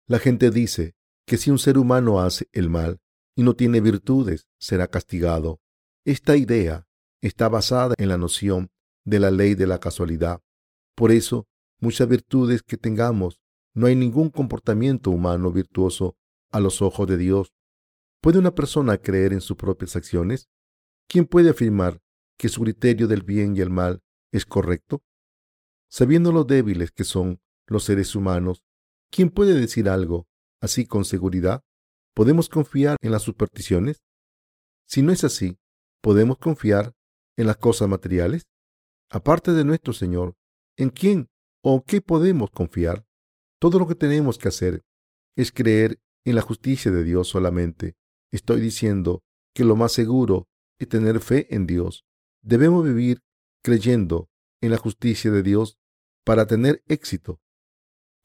La 0.07 0.19
gente 0.19 0.51
dice 0.51 0.95
que 1.27 1.37
si 1.37 1.51
un 1.51 1.59
ser 1.59 1.77
humano 1.77 2.21
hace 2.21 2.49
el 2.53 2.71
mal 2.71 3.01
y 3.37 3.43
no 3.43 3.55
tiene 3.55 3.83
virtudes, 3.83 4.49
será 4.59 4.89
castigado. 4.89 5.61
Esta 6.07 6.37
idea 6.37 6.89
está 7.21 7.51
basada 7.51 7.95
en 7.99 8.09
la 8.09 8.17
noción 8.17 8.71
de 9.05 9.21
la 9.21 9.31
ley 9.31 9.55
de 9.55 9.67
la 9.67 9.79
casualidad. 9.79 10.41
Por 10.97 11.13
eso, 11.13 11.47
muchas 11.81 12.09
virtudes 12.09 12.63
que 12.63 12.79
tengamos, 12.79 13.41
no 13.75 13.87
hay 13.87 13.97
ningún 13.97 14.31
comportamiento 14.31 15.11
humano 15.11 15.53
virtuoso 15.53 16.17
a 16.51 16.61
los 16.61 16.83
ojos 16.83 17.07
de 17.09 17.17
Dios. 17.17 17.53
¿Puede 18.21 18.39
una 18.39 18.55
persona 18.55 18.99
creer 18.99 19.33
en 19.33 19.41
sus 19.41 19.57
propias 19.57 19.97
acciones? 19.97 20.49
¿Quién 21.09 21.27
puede 21.27 21.51
afirmar 21.51 22.01
que 22.37 22.49
su 22.49 22.63
criterio 22.63 23.09
del 23.09 23.23
bien 23.23 23.57
y 23.57 23.61
el 23.61 23.71
mal 23.71 24.03
es 24.33 24.45
correcto? 24.45 25.03
Sabiendo 25.89 26.33
lo 26.33 26.45
débiles 26.45 26.91
que 26.93 27.05
son 27.05 27.41
los 27.67 27.85
seres 27.85 28.15
humanos, 28.15 28.63
¿quién 29.11 29.31
puede 29.31 29.55
decir 29.55 29.89
algo 29.89 30.27
así 30.61 30.87
con 30.87 31.05
seguridad? 31.05 31.63
¿Podemos 32.15 32.49
confiar 32.49 32.97
en 33.01 33.13
las 33.13 33.23
supersticiones? 33.23 34.03
Si 34.87 35.03
no 35.03 35.13
es 35.13 35.25
así, 35.25 35.59
¿podemos 36.01 36.39
confiar 36.39 36.93
en 37.37 37.47
las 37.47 37.57
cosas 37.57 37.89
materiales? 37.89 38.47
Aparte 39.09 39.53
de 39.53 39.65
nuestro 39.65 39.93
Señor, 39.93 40.37
¿en 40.77 40.91
quién 40.91 41.29
o 41.63 41.83
qué 41.85 42.01
podemos 42.01 42.51
confiar? 42.51 43.05
Todo 43.61 43.79
lo 43.79 43.87
que 43.87 43.95
tenemos 43.95 44.39
que 44.39 44.49
hacer 44.49 44.85
es 45.37 45.53
creer 45.53 46.01
en 46.25 46.35
la 46.35 46.41
justicia 46.41 46.91
de 46.91 47.05
Dios 47.05 47.29
solamente. 47.29 47.95
Estoy 48.33 48.61
diciendo 48.61 49.23
que 49.55 49.65
lo 49.65 49.77
más 49.77 49.93
seguro 49.93 50.49
es 50.79 50.89
tener 50.89 51.21
fe 51.21 51.55
en 51.55 51.67
Dios. 51.67 52.07
Debemos 52.43 52.85
vivir 52.85 53.23
creyendo 53.63 54.31
en 54.63 54.71
la 54.71 54.79
justicia 54.79 55.31
de 55.31 55.43
Dios 55.43 55.79
para 56.25 56.47
tener 56.47 56.83
éxito. 56.89 57.41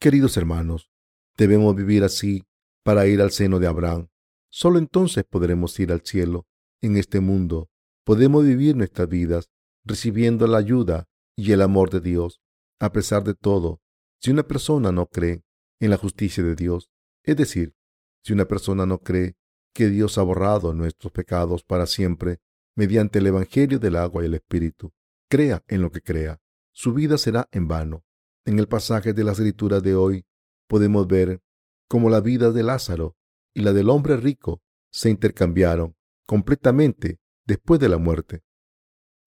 Queridos 0.00 0.38
hermanos, 0.38 0.90
debemos 1.36 1.76
vivir 1.76 2.02
así 2.02 2.44
para 2.82 3.06
ir 3.06 3.20
al 3.20 3.30
seno 3.30 3.58
de 3.58 3.66
Abraham. 3.66 4.08
Solo 4.50 4.78
entonces 4.78 5.24
podremos 5.24 5.78
ir 5.80 5.92
al 5.92 6.00
cielo. 6.00 6.46
En 6.80 6.96
este 6.96 7.20
mundo 7.20 7.68
podemos 8.04 8.42
vivir 8.44 8.74
nuestras 8.74 9.08
vidas 9.08 9.50
recibiendo 9.84 10.46
la 10.46 10.58
ayuda 10.58 11.08
y 11.36 11.52
el 11.52 11.60
amor 11.60 11.90
de 11.90 12.00
Dios. 12.00 12.40
A 12.80 12.92
pesar 12.92 13.24
de 13.24 13.34
todo, 13.34 13.80
si 14.20 14.30
una 14.30 14.42
persona 14.42 14.92
no 14.92 15.06
cree 15.06 15.42
en 15.80 15.90
la 15.90 15.96
justicia 15.96 16.42
de 16.42 16.54
Dios, 16.54 16.90
es 17.22 17.36
decir, 17.36 17.74
si 18.22 18.32
una 18.32 18.46
persona 18.46 18.86
no 18.86 18.98
cree 18.98 19.36
que 19.74 19.88
Dios 19.88 20.18
ha 20.18 20.22
borrado 20.22 20.72
nuestros 20.72 21.12
pecados 21.12 21.62
para 21.62 21.86
siempre 21.86 22.40
mediante 22.74 23.18
el 23.18 23.26
Evangelio 23.26 23.78
del 23.78 23.96
agua 23.96 24.22
y 24.22 24.26
el 24.26 24.34
Espíritu, 24.34 24.92
crea 25.28 25.62
en 25.68 25.82
lo 25.82 25.90
que 25.90 26.00
crea, 26.00 26.40
su 26.72 26.92
vida 26.92 27.18
será 27.18 27.48
en 27.52 27.68
vano. 27.68 28.04
En 28.44 28.58
el 28.58 28.68
pasaje 28.68 29.12
de 29.12 29.24
la 29.24 29.32
escritura 29.32 29.80
de 29.80 29.94
hoy 29.94 30.24
podemos 30.68 31.06
ver 31.06 31.40
cómo 31.88 32.10
la 32.10 32.20
vida 32.20 32.52
de 32.52 32.62
Lázaro 32.62 33.16
y 33.54 33.62
la 33.62 33.72
del 33.72 33.90
hombre 33.90 34.16
rico 34.16 34.60
se 34.90 35.10
intercambiaron 35.10 35.96
completamente 36.26 37.18
después 37.46 37.80
de 37.80 37.88
la 37.88 37.98
muerte. 37.98 38.42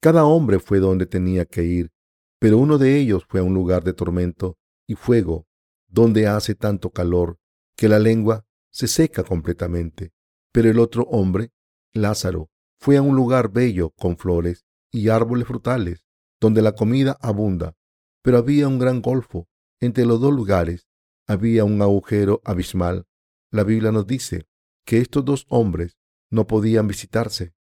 Cada 0.02 0.26
hombre 0.26 0.60
fue 0.60 0.80
donde 0.80 1.06
tenía 1.06 1.46
que 1.46 1.64
ir, 1.64 1.92
pero 2.40 2.58
uno 2.58 2.78
de 2.78 2.98
ellos 2.98 3.26
fue 3.28 3.40
a 3.40 3.44
un 3.44 3.54
lugar 3.54 3.84
de 3.84 3.94
tormento 3.94 4.58
y 4.90 4.96
fuego, 4.96 5.48
donde 5.88 6.28
hace 6.28 6.56
tanto 6.56 6.90
calor 6.90 7.40
que 7.78 7.88
la 7.88 8.00
lengua 8.00 8.46
se 8.72 8.88
seca 8.90 9.24
completamente. 9.24 10.12
Pero 10.52 10.70
el 10.70 10.80
otro 10.80 11.04
hombre, 11.04 11.52
Lázaro, 11.94 12.50
fue 12.78 12.98
a 12.98 13.02
un 13.02 13.16
lugar 13.16 13.52
bello 13.52 13.92
con 13.92 14.18
flores 14.18 14.66
y 14.92 15.10
árboles 15.10 15.48
frutales, 15.48 16.06
donde 16.42 16.62
la 16.62 16.74
comida 16.74 17.18
abunda 17.22 17.76
pero 18.22 18.38
había 18.38 18.68
un 18.68 18.80
gran 18.80 19.02
golfo 19.02 19.48
entre 19.80 20.06
los 20.06 20.20
dos 20.20 20.34
lugares. 20.34 20.88
Había 21.28 21.64
un 21.64 21.82
agujero 21.82 22.42
abismal. 22.44 23.06
La 23.52 23.64
Biblia 23.64 23.92
nos 23.92 24.08
dice 24.08 24.48
que 24.86 24.98
estos 24.98 25.24
dos 25.26 25.46
hombres 25.50 25.98
no 26.30 26.48
podían 26.48 26.88
visitarse. 26.88 27.54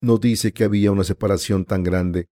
Nos 0.00 0.20
dice 0.20 0.52
que 0.52 0.64
había 0.64 0.92
una 0.92 1.04
separación 1.04 1.64
tan 1.64 1.82
grande 1.82 2.28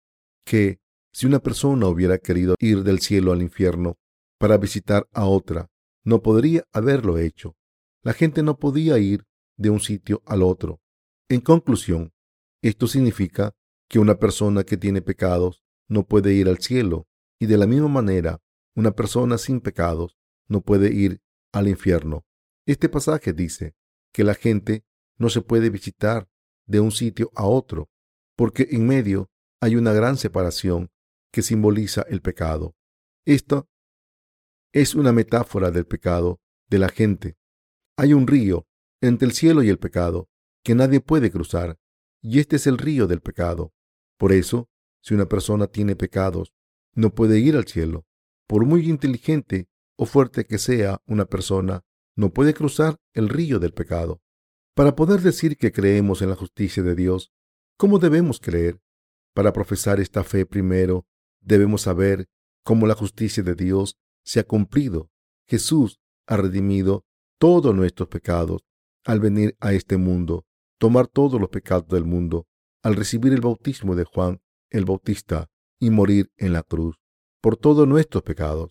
que 0.45 0.81
si 1.13 1.27
una 1.27 1.41
persona 1.41 1.87
hubiera 1.87 2.19
querido 2.19 2.57
ir 2.59 2.83
del 2.83 3.01
cielo 3.01 3.33
al 3.33 3.43
infierno 3.43 3.99
para 4.43 4.59
visitar 4.59 5.07
a 5.13 5.27
otra, 5.27 5.71
no 6.05 6.21
podría 6.21 6.65
haberlo 6.73 7.17
hecho. 7.17 7.55
La 8.03 8.13
gente 8.13 8.43
no 8.43 8.59
podía 8.59 8.99
ir 8.99 9.25
de 9.57 9.71
un 9.71 9.79
sitio 9.79 10.21
al 10.27 10.43
otro. 10.43 10.81
En 11.29 11.41
conclusión, 11.41 12.13
esto 12.61 12.89
significa 12.89 13.55
que 13.89 14.01
una 14.01 14.17
persona 14.17 14.65
que 14.65 14.77
tiene 14.77 15.01
pecados 15.01 15.63
no 15.89 16.09
puede 16.09 16.33
ir 16.33 16.49
al 16.49 16.59
cielo 16.59 17.07
y 17.39 17.47
de 17.47 17.57
la 17.57 17.69
misma 17.69 17.87
manera, 17.87 18.41
una 18.75 18.91
persona 18.91 19.39
sin 19.39 19.61
pecados 19.61 20.19
no 20.49 20.61
puede 20.61 20.93
ir 20.93 21.21
al 21.53 21.69
infierno. 21.69 22.25
Este 22.67 22.89
pasaje 22.89 23.33
dice 23.33 23.77
que 24.13 24.25
la 24.25 24.35
gente 24.35 24.85
no 25.19 25.29
se 25.29 25.43
puede 25.43 25.71
visitar 25.71 26.29
de 26.67 26.81
un 26.81 26.91
sitio 26.91 27.31
a 27.37 27.47
otro, 27.47 27.91
porque 28.35 28.67
en 28.73 28.89
medio 28.89 29.31
hay 29.61 29.77
una 29.77 29.93
gran 29.93 30.17
separación 30.17 30.91
que 31.31 31.43
simboliza 31.43 32.03
el 32.09 32.23
pecado. 32.23 32.75
Esto 33.25 33.69
es 34.73 34.95
una 34.95 35.13
metáfora 35.13 35.71
del 35.71 35.87
pecado 35.87 36.41
de 36.69 36.79
la 36.79 36.89
gente. 36.89 37.37
Hay 37.97 38.15
un 38.15 38.27
río 38.27 38.67
entre 39.03 39.29
el 39.29 39.35
cielo 39.35 39.63
y 39.63 39.69
el 39.69 39.79
pecado 39.79 40.31
que 40.65 40.75
nadie 40.75 41.01
puede 41.01 41.31
cruzar, 41.31 41.79
y 42.23 42.39
este 42.39 42.57
es 42.57 42.67
el 42.67 42.79
río 42.79 43.07
del 43.07 43.21
pecado. 43.21 43.75
Por 44.17 44.33
eso, 44.33 44.71
si 45.03 45.15
una 45.15 45.27
persona 45.27 45.67
tiene 45.67 45.97
pecados, 45.97 46.55
no 46.95 47.15
puede 47.15 47.39
ir 47.39 47.57
al 47.57 47.67
cielo. 47.67 48.07
Por 48.47 48.65
muy 48.65 48.89
inteligente 48.89 49.69
o 49.97 50.07
fuerte 50.07 50.47
que 50.47 50.59
sea 50.59 51.03
una 51.07 51.27
persona, 51.27 51.85
no 52.17 52.33
puede 52.33 52.55
cruzar 52.55 52.99
el 53.13 53.29
río 53.29 53.59
del 53.59 53.75
pecado. 53.75 54.23
Para 54.75 54.97
poder 54.97 55.21
decir 55.21 55.59
que 55.59 55.73
creemos 55.73 56.23
en 56.23 56.31
la 56.31 56.37
justicia 56.37 56.83
de 56.83 56.95
Dios, 56.95 57.33
¿cómo 57.77 57.99
debemos 57.99 58.41
creer? 58.41 58.81
Para 59.35 59.53
profesar 59.53 60.01
esta 60.01 60.25
fe 60.25 60.47
primero, 60.47 61.07
debemos 61.41 61.83
saber 61.83 62.29
cómo 62.63 62.87
la 62.87 62.95
justicia 62.95 63.43
de 63.43 63.55
Dios 63.55 63.99
se 64.25 64.41
ha 64.41 64.45
cumplido. 64.45 65.11
Jesús 65.47 66.01
ha 66.27 66.37
redimido 66.37 67.05
todos 67.39 67.75
nuestros 67.75 68.09
pecados 68.09 68.63
al 69.05 69.21
venir 69.21 69.57
a 69.61 69.73
este 69.73 69.97
mundo, 69.97 70.47
tomar 70.79 71.09
todos 71.09 71.41
los 71.41 71.51
pecados 71.51 71.89
del 71.89 72.05
mundo, 72.05 72.47
al 72.83 72.97
recibir 72.97 73.33
el 73.33 73.41
bautismo 73.41 73.97
de 73.97 74.05
Juan 74.05 74.41
el 74.73 74.85
Bautista 74.85 75.51
y 75.79 75.91
morir 75.91 76.33
en 76.37 76.53
la 76.53 76.63
cruz 76.63 76.97
por 77.41 77.57
todos 77.57 77.87
nuestros 77.87 78.23
pecados. 78.23 78.71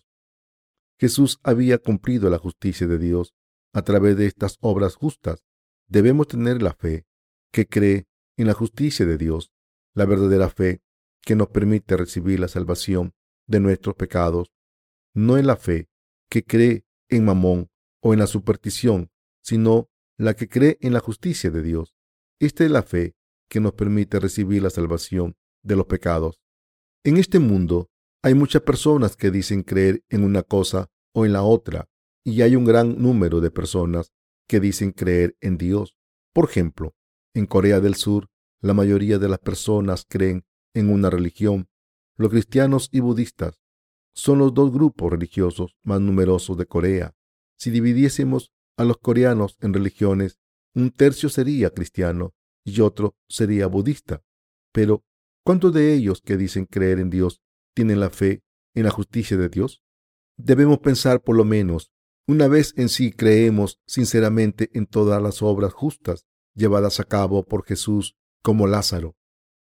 Jesús 0.98 1.38
había 1.42 1.78
cumplido 1.78 2.30
la 2.30 2.38
justicia 2.38 2.86
de 2.86 2.98
Dios 2.98 3.34
a 3.72 3.82
través 3.82 4.16
de 4.16 4.26
estas 4.26 4.56
obras 4.60 4.94
justas. 4.94 5.44
Debemos 5.86 6.28
tener 6.28 6.62
la 6.62 6.74
fe 6.74 7.06
que 7.52 7.66
cree 7.66 8.06
en 8.36 8.46
la 8.46 8.54
justicia 8.54 9.06
de 9.06 9.18
Dios, 9.18 9.52
la 9.94 10.06
verdadera 10.06 10.48
fe 10.48 10.82
que 11.20 11.36
nos 11.36 11.48
permite 11.48 11.96
recibir 11.96 12.40
la 12.40 12.48
salvación 12.48 13.12
de 13.46 13.60
nuestros 13.60 13.94
pecados, 13.94 14.50
no 15.14 15.36
en 15.36 15.46
la 15.46 15.56
fe 15.56 15.88
que 16.30 16.44
cree 16.44 16.84
en 17.08 17.24
Mamón 17.24 17.70
o 18.00 18.12
en 18.12 18.18
la 18.18 18.26
superstición, 18.26 19.10
sino 19.42 19.90
la 20.18 20.34
que 20.34 20.48
cree 20.48 20.78
en 20.80 20.92
la 20.92 21.00
justicia 21.00 21.50
de 21.50 21.62
Dios. 21.62 21.94
Esta 22.40 22.64
es 22.64 22.70
la 22.70 22.82
fe 22.82 23.14
que 23.48 23.60
nos 23.60 23.74
permite 23.74 24.18
recibir 24.18 24.62
la 24.62 24.70
salvación 24.70 25.36
de 25.62 25.76
los 25.76 25.86
pecados. 25.86 26.40
En 27.04 27.16
este 27.16 27.38
mundo 27.38 27.90
hay 28.22 28.34
muchas 28.34 28.62
personas 28.62 29.16
que 29.16 29.30
dicen 29.30 29.62
creer 29.62 30.04
en 30.08 30.24
una 30.24 30.42
cosa 30.42 30.88
o 31.12 31.26
en 31.26 31.32
la 31.32 31.42
otra, 31.42 31.88
y 32.24 32.42
hay 32.42 32.56
un 32.56 32.64
gran 32.64 33.00
número 33.02 33.40
de 33.40 33.50
personas 33.50 34.12
que 34.48 34.60
dicen 34.60 34.92
creer 34.92 35.36
en 35.40 35.58
Dios. 35.58 35.94
Por 36.32 36.48
ejemplo, 36.48 36.94
en 37.34 37.46
Corea 37.46 37.80
del 37.80 37.94
Sur, 37.94 38.28
la 38.60 38.74
mayoría 38.74 39.18
de 39.18 39.28
las 39.28 39.40
personas 39.40 40.06
creen 40.08 40.44
en 40.74 40.88
una 40.88 41.10
religión. 41.10 41.68
Los 42.16 42.30
cristianos 42.30 42.88
y 42.92 43.00
budistas 43.00 43.61
son 44.14 44.38
los 44.38 44.54
dos 44.54 44.72
grupos 44.72 45.10
religiosos 45.10 45.76
más 45.82 46.00
numerosos 46.00 46.56
de 46.56 46.66
Corea. 46.66 47.14
Si 47.56 47.70
dividiésemos 47.70 48.52
a 48.76 48.84
los 48.84 48.98
coreanos 48.98 49.56
en 49.60 49.72
religiones, 49.74 50.38
un 50.74 50.90
tercio 50.90 51.28
sería 51.28 51.70
cristiano 51.70 52.34
y 52.64 52.80
otro 52.80 53.16
sería 53.28 53.66
budista. 53.66 54.22
Pero, 54.72 55.04
¿cuántos 55.44 55.72
de 55.74 55.92
ellos 55.94 56.22
que 56.22 56.36
dicen 56.36 56.66
creer 56.66 56.98
en 56.98 57.10
Dios 57.10 57.42
tienen 57.74 58.00
la 58.00 58.10
fe 58.10 58.42
en 58.74 58.84
la 58.84 58.90
justicia 58.90 59.36
de 59.36 59.48
Dios? 59.48 59.82
Debemos 60.36 60.78
pensar 60.78 61.22
por 61.22 61.36
lo 61.36 61.44
menos 61.44 61.92
una 62.26 62.48
vez 62.48 62.72
en 62.76 62.88
sí 62.88 63.12
creemos 63.12 63.80
sinceramente 63.86 64.70
en 64.74 64.86
todas 64.86 65.20
las 65.20 65.42
obras 65.42 65.72
justas 65.72 66.24
llevadas 66.54 67.00
a 67.00 67.04
cabo 67.04 67.44
por 67.44 67.64
Jesús 67.64 68.16
como 68.42 68.66
Lázaro, 68.66 69.16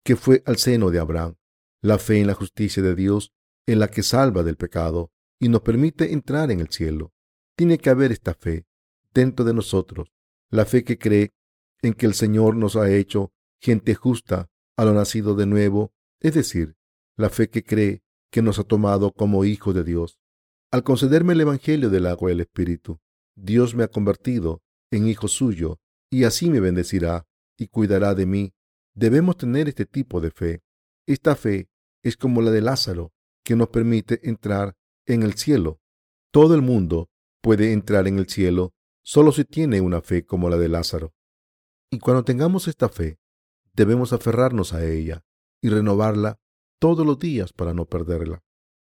que 0.04 0.16
fue 0.16 0.44
al 0.46 0.58
seno 0.58 0.90
de 0.90 1.00
Abraham, 1.00 1.36
la 1.82 1.98
fe 1.98 2.20
en 2.20 2.28
la 2.28 2.34
justicia 2.34 2.82
de 2.82 2.96
Dios 2.96 3.34
en 3.68 3.80
la 3.80 3.90
que 3.90 4.02
salva 4.02 4.44
del 4.44 4.56
pecado 4.56 5.12
y 5.40 5.50
nos 5.50 5.62
permite 5.62 6.14
entrar 6.14 6.50
en 6.50 6.62
el 6.62 6.70
cielo. 6.70 7.14
Tiene 7.56 7.78
que 7.78 7.90
haber 7.90 8.12
esta 8.12 8.34
fe 8.34 8.66
dentro 9.14 9.46
de 9.46 9.54
nosotros, 9.54 10.12
la 10.50 10.66
fe 10.66 10.84
que 10.84 10.98
cree 10.98 11.34
en 11.82 11.94
que 11.94 12.06
el 12.06 12.14
Señor 12.14 12.56
nos 12.56 12.76
ha 12.76 12.90
hecho 12.90 13.32
gente 13.60 13.94
justa 13.94 14.50
a 14.78 14.86
lo 14.86 14.94
nacido 14.94 15.36
de 15.36 15.46
nuevo, 15.46 15.92
es 16.20 16.34
decir, 16.34 16.76
la 17.18 17.30
fe 17.30 17.50
que 17.50 17.64
cree 17.64 18.04
que 18.32 18.42
nos 18.42 18.60
ha 18.60 18.64
tomado 18.64 19.12
como 19.12 19.46
hijos 19.46 19.76
de 19.76 19.84
Dios. 19.84 20.20
Al 20.72 20.84
concederme 20.84 21.34
el 21.34 21.42
Evangelio 21.42 21.90
del 21.90 22.08
agua 22.08 22.30
y 22.30 22.34
el 22.34 22.42
Espíritu, 22.42 23.00
Dios 23.36 23.76
me 23.76 23.84
ha 23.84 23.88
convertido 23.88 24.62
en 24.92 25.08
hijo 25.08 25.28
suyo 25.28 25.80
y 26.10 26.24
así 26.24 26.50
me 26.50 26.60
bendecirá 26.60 27.28
y 27.58 27.68
cuidará 27.68 28.16
de 28.16 28.26
mí. 28.26 28.54
Debemos 28.96 29.38
tener 29.38 29.68
este 29.68 29.86
tipo 29.86 30.22
de 30.22 30.32
fe. 30.32 30.62
Esta 31.06 31.36
fe 31.36 31.70
es 32.04 32.18
como 32.18 32.42
la 32.42 32.52
de 32.52 32.62
Lázaro, 32.62 33.14
que 33.48 33.56
nos 33.56 33.70
permite 33.70 34.20
entrar 34.28 34.76
en 35.06 35.24
el 35.24 35.36
cielo. 35.36 35.80
Todo 36.34 36.54
el 36.54 36.62
mundo 36.62 37.10
puede 37.42 37.72
entrar 37.72 38.06
en 38.06 38.20
el 38.20 38.28
cielo 38.28 38.74
solo 39.04 39.32
si 39.32 39.46
tiene 39.46 39.80
una 39.80 40.02
fe 40.02 40.26
como 40.26 40.50
la 40.50 40.58
de 40.58 40.68
Lázaro. 40.68 41.14
Y 41.90 42.00
cuando 42.00 42.26
tengamos 42.26 42.68
esta 42.68 42.90
fe, 42.90 43.22
debemos 43.72 44.12
aferrarnos 44.12 44.74
a 44.74 44.84
ella 44.84 45.24
y 45.62 45.70
renovarla 45.70 46.42
todos 46.78 47.06
los 47.06 47.20
días 47.20 47.54
para 47.54 47.74
no 47.74 47.86
perderla. 47.86 48.44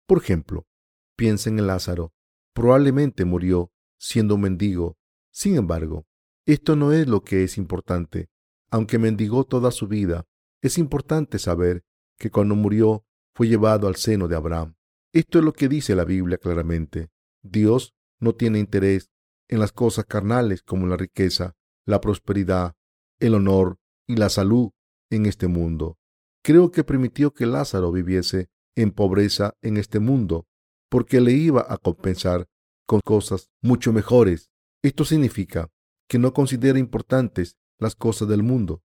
Por 0.06 0.16
ejemplo, 0.16 0.66
piensen 1.14 1.58
en 1.58 1.66
Lázaro. 1.66 2.14
Probablemente 2.54 3.26
murió 3.26 3.70
siendo 3.98 4.36
un 4.36 4.40
mendigo. 4.40 4.96
Sin 5.30 5.56
embargo, 5.56 6.06
esto 6.46 6.74
no 6.74 6.92
es 6.92 7.06
lo 7.06 7.20
que 7.20 7.44
es 7.44 7.58
importante. 7.58 8.30
Aunque 8.70 8.98
mendigó 8.98 9.44
toda 9.44 9.72
su 9.72 9.88
vida, 9.88 10.24
es 10.62 10.78
importante 10.78 11.38
saber 11.38 11.84
que 12.16 12.30
cuando 12.30 12.54
murió 12.54 13.04
fue 13.38 13.46
llevado 13.46 13.86
al 13.86 13.94
seno 13.94 14.26
de 14.26 14.34
Abraham. 14.34 14.74
Esto 15.14 15.38
es 15.38 15.44
lo 15.44 15.52
que 15.52 15.68
dice 15.68 15.94
la 15.94 16.04
Biblia 16.04 16.38
claramente. 16.38 17.08
Dios 17.40 17.94
no 18.18 18.34
tiene 18.34 18.58
interés 18.58 19.12
en 19.46 19.60
las 19.60 19.70
cosas 19.70 20.06
carnales 20.06 20.64
como 20.64 20.88
la 20.88 20.96
riqueza, 20.96 21.54
la 21.86 22.00
prosperidad, 22.00 22.74
el 23.20 23.36
honor 23.36 23.78
y 24.08 24.16
la 24.16 24.28
salud 24.28 24.70
en 25.08 25.26
este 25.26 25.46
mundo. 25.46 25.98
Creo 26.42 26.72
que 26.72 26.82
permitió 26.82 27.32
que 27.32 27.46
Lázaro 27.46 27.92
viviese 27.92 28.48
en 28.74 28.90
pobreza 28.90 29.54
en 29.62 29.76
este 29.76 30.00
mundo 30.00 30.48
porque 30.90 31.20
le 31.20 31.30
iba 31.30 31.64
a 31.68 31.78
compensar 31.78 32.48
con 32.88 32.98
cosas 33.04 33.52
mucho 33.62 33.92
mejores. 33.92 34.50
Esto 34.82 35.04
significa 35.04 35.70
que 36.08 36.18
no 36.18 36.32
considera 36.32 36.80
importantes 36.80 37.56
las 37.78 37.94
cosas 37.94 38.26
del 38.26 38.42
mundo. 38.42 38.82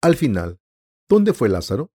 Al 0.00 0.16
final, 0.16 0.58
¿dónde 1.06 1.34
fue 1.34 1.50
Lázaro? 1.50 1.92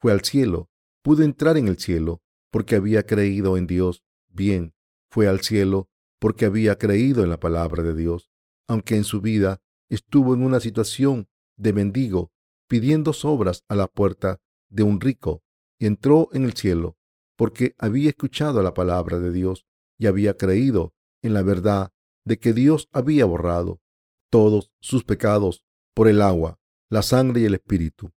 Fue 0.00 0.10
al 0.10 0.22
cielo. 0.22 0.68
Pudo 1.08 1.22
entrar 1.22 1.56
en 1.56 1.68
el 1.68 1.78
cielo 1.78 2.20
porque 2.50 2.76
había 2.76 3.06
creído 3.06 3.56
en 3.56 3.66
Dios. 3.66 4.04
Bien, 4.28 4.74
fue 5.10 5.26
al 5.26 5.40
cielo 5.40 5.88
porque 6.18 6.44
había 6.44 6.76
creído 6.76 7.24
en 7.24 7.30
la 7.30 7.40
palabra 7.40 7.82
de 7.82 7.94
Dios, 7.94 8.30
aunque 8.66 8.94
en 8.94 9.04
su 9.04 9.22
vida 9.22 9.62
estuvo 9.88 10.34
en 10.34 10.42
una 10.42 10.60
situación 10.60 11.26
de 11.56 11.72
mendigo, 11.72 12.30
pidiendo 12.68 13.14
sobras 13.14 13.64
a 13.68 13.74
la 13.74 13.86
puerta 13.86 14.42
de 14.68 14.82
un 14.82 15.00
rico, 15.00 15.42
y 15.78 15.86
entró 15.86 16.28
en 16.34 16.44
el 16.44 16.52
cielo, 16.52 16.98
porque 17.36 17.74
había 17.78 18.10
escuchado 18.10 18.62
la 18.62 18.74
palabra 18.74 19.18
de 19.18 19.32
Dios 19.32 19.64
y 19.96 20.08
había 20.08 20.36
creído 20.36 20.92
en 21.22 21.32
la 21.32 21.40
verdad 21.40 21.90
de 22.26 22.38
que 22.38 22.52
Dios 22.52 22.90
había 22.92 23.24
borrado 23.24 23.80
todos 24.28 24.72
sus 24.82 25.04
pecados 25.04 25.64
por 25.94 26.06
el 26.06 26.20
agua, 26.20 26.60
la 26.90 27.00
sangre 27.00 27.40
y 27.40 27.44
el 27.46 27.54
espíritu. 27.54 28.12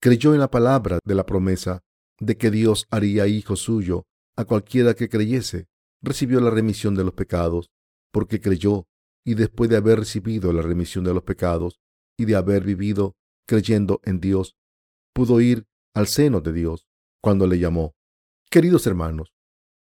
Creyó 0.00 0.32
en 0.32 0.38
la 0.38 0.48
palabra 0.48 1.00
de 1.04 1.14
la 1.16 1.26
promesa 1.26 1.82
de 2.18 2.36
que 2.36 2.50
Dios 2.50 2.86
haría 2.90 3.26
hijo 3.26 3.56
suyo 3.56 4.06
a 4.36 4.44
cualquiera 4.44 4.94
que 4.94 5.08
creyese 5.08 5.68
recibió 6.02 6.40
la 6.40 6.50
remisión 6.50 6.94
de 6.94 7.04
los 7.04 7.14
pecados, 7.14 7.70
porque 8.12 8.40
creyó, 8.40 8.86
y 9.24 9.34
después 9.34 9.68
de 9.68 9.76
haber 9.76 9.98
recibido 9.98 10.52
la 10.52 10.62
remisión 10.62 11.04
de 11.04 11.12
los 11.12 11.24
pecados 11.24 11.80
y 12.16 12.26
de 12.26 12.36
haber 12.36 12.62
vivido 12.62 13.16
creyendo 13.46 14.00
en 14.04 14.20
Dios, 14.20 14.56
pudo 15.12 15.40
ir 15.40 15.66
al 15.94 16.06
seno 16.06 16.40
de 16.40 16.52
Dios 16.52 16.86
cuando 17.20 17.46
le 17.46 17.58
llamó. 17.58 17.94
Queridos 18.50 18.86
hermanos, 18.86 19.32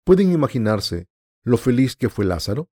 ¿pueden 0.04 0.32
imaginarse 0.32 1.06
lo 1.44 1.56
feliz 1.56 1.94
que 1.94 2.08
fue 2.08 2.24
Lázaro? 2.24 2.68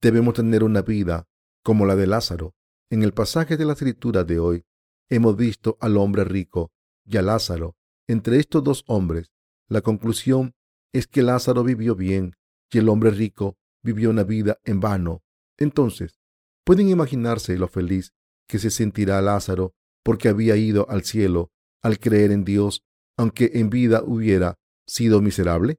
Debemos 0.00 0.34
tener 0.34 0.64
una 0.64 0.82
vida 0.82 1.28
como 1.62 1.86
la 1.86 1.94
de 1.94 2.06
Lázaro. 2.08 2.54
En 2.90 3.02
el 3.02 3.12
pasaje 3.12 3.56
de 3.56 3.64
la 3.64 3.74
escritura 3.74 4.24
de 4.24 4.40
hoy 4.40 4.64
hemos 5.08 5.36
visto 5.36 5.76
al 5.80 5.96
hombre 5.96 6.24
rico 6.24 6.72
y 7.04 7.16
a 7.16 7.22
Lázaro. 7.22 7.76
Entre 8.08 8.38
estos 8.38 8.64
dos 8.64 8.84
hombres, 8.86 9.32
la 9.68 9.80
conclusión 9.80 10.54
es 10.92 11.06
que 11.06 11.22
Lázaro 11.22 11.64
vivió 11.64 11.94
bien 11.94 12.34
y 12.70 12.78
el 12.78 12.88
hombre 12.88 13.10
rico 13.10 13.56
vivió 13.82 14.10
una 14.10 14.24
vida 14.24 14.58
en 14.64 14.80
vano. 14.80 15.22
Entonces, 15.58 16.18
¿pueden 16.64 16.88
imaginarse 16.88 17.56
lo 17.56 17.68
feliz 17.68 18.12
que 18.48 18.58
se 18.58 18.70
sentirá 18.70 19.20
Lázaro 19.22 19.74
porque 20.02 20.28
había 20.28 20.56
ido 20.56 20.88
al 20.88 21.04
cielo 21.04 21.50
al 21.82 21.98
creer 21.98 22.30
en 22.30 22.44
Dios, 22.44 22.84
aunque 23.16 23.52
en 23.54 23.70
vida 23.70 24.02
hubiera 24.04 24.58
sido 24.86 25.20
miserable? 25.20 25.78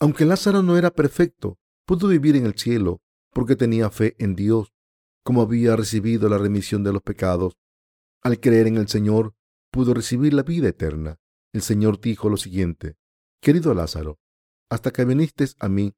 Aunque 0.00 0.24
Lázaro 0.24 0.62
no 0.62 0.76
era 0.76 0.90
perfecto, 0.90 1.58
pudo 1.86 2.08
vivir 2.08 2.36
en 2.36 2.46
el 2.46 2.58
cielo 2.58 3.00
porque 3.32 3.56
tenía 3.56 3.90
fe 3.90 4.14
en 4.18 4.34
Dios, 4.34 4.72
como 5.22 5.42
había 5.42 5.76
recibido 5.76 6.28
la 6.28 6.38
remisión 6.38 6.82
de 6.84 6.92
los 6.92 7.02
pecados. 7.02 7.56
Al 8.22 8.40
creer 8.40 8.66
en 8.66 8.76
el 8.76 8.88
Señor, 8.88 9.34
pudo 9.70 9.94
recibir 9.94 10.34
la 10.34 10.42
vida 10.42 10.68
eterna. 10.68 11.18
El 11.52 11.62
Señor 11.62 12.00
dijo 12.00 12.28
lo 12.28 12.36
siguiente, 12.36 12.96
Querido 13.40 13.74
Lázaro, 13.74 14.18
hasta 14.70 14.90
que 14.90 15.04
viniste 15.04 15.44
a 15.58 15.68
mí, 15.68 15.94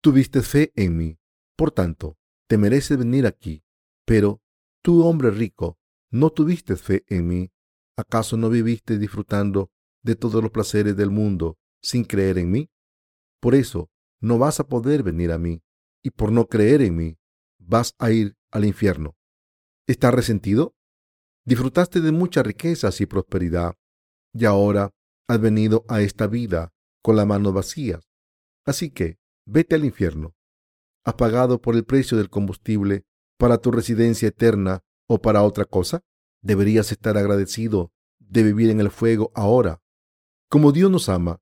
tuviste 0.00 0.40
fe 0.40 0.72
en 0.74 0.96
mí. 0.96 1.18
Por 1.56 1.70
tanto, 1.70 2.16
te 2.48 2.56
mereces 2.56 2.96
venir 2.96 3.26
aquí. 3.26 3.62
Pero 4.06 4.40
tú, 4.82 5.04
hombre 5.04 5.30
rico, 5.30 5.78
no 6.10 6.30
tuviste 6.30 6.76
fe 6.76 7.04
en 7.08 7.26
mí. 7.26 7.52
¿Acaso 7.96 8.36
no 8.36 8.48
viviste 8.48 8.98
disfrutando 8.98 9.70
de 10.02 10.16
todos 10.16 10.42
los 10.42 10.50
placeres 10.50 10.96
del 10.96 11.10
mundo 11.10 11.58
sin 11.82 12.04
creer 12.04 12.38
en 12.38 12.50
mí? 12.50 12.70
Por 13.40 13.54
eso, 13.54 13.90
no 14.20 14.38
vas 14.38 14.60
a 14.60 14.68
poder 14.68 15.02
venir 15.02 15.32
a 15.32 15.38
mí. 15.38 15.62
Y 16.02 16.10
por 16.10 16.32
no 16.32 16.46
creer 16.46 16.82
en 16.82 16.96
mí, 16.96 17.18
vas 17.58 17.94
a 17.98 18.10
ir 18.12 18.36
al 18.50 18.64
infierno. 18.64 19.16
¿Estás 19.86 20.14
resentido? 20.14 20.74
Disfrutaste 21.44 22.00
de 22.00 22.12
muchas 22.12 22.46
riquezas 22.46 23.00
y 23.00 23.06
prosperidad, 23.06 23.74
y 24.38 24.44
ahora 24.44 24.92
has 25.28 25.40
venido 25.40 25.84
a 25.88 26.02
esta 26.02 26.26
vida 26.26 26.72
con 27.02 27.16
las 27.16 27.26
manos 27.26 27.54
vacías. 27.54 28.08
Así 28.64 28.90
que, 28.90 29.18
vete 29.46 29.74
al 29.74 29.84
infierno. 29.84 30.34
¿Has 31.04 31.14
pagado 31.14 31.60
por 31.60 31.74
el 31.74 31.84
precio 31.84 32.18
del 32.18 32.30
combustible 32.30 33.04
para 33.38 33.58
tu 33.58 33.70
residencia 33.70 34.28
eterna 34.28 34.82
o 35.08 35.20
para 35.22 35.42
otra 35.42 35.64
cosa? 35.64 36.02
Deberías 36.42 36.92
estar 36.92 37.16
agradecido 37.16 37.92
de 38.18 38.42
vivir 38.42 38.70
en 38.70 38.80
el 38.80 38.90
fuego 38.90 39.30
ahora. 39.34 39.80
Como 40.48 40.72
Dios 40.72 40.90
nos 40.90 41.08
ama, 41.08 41.40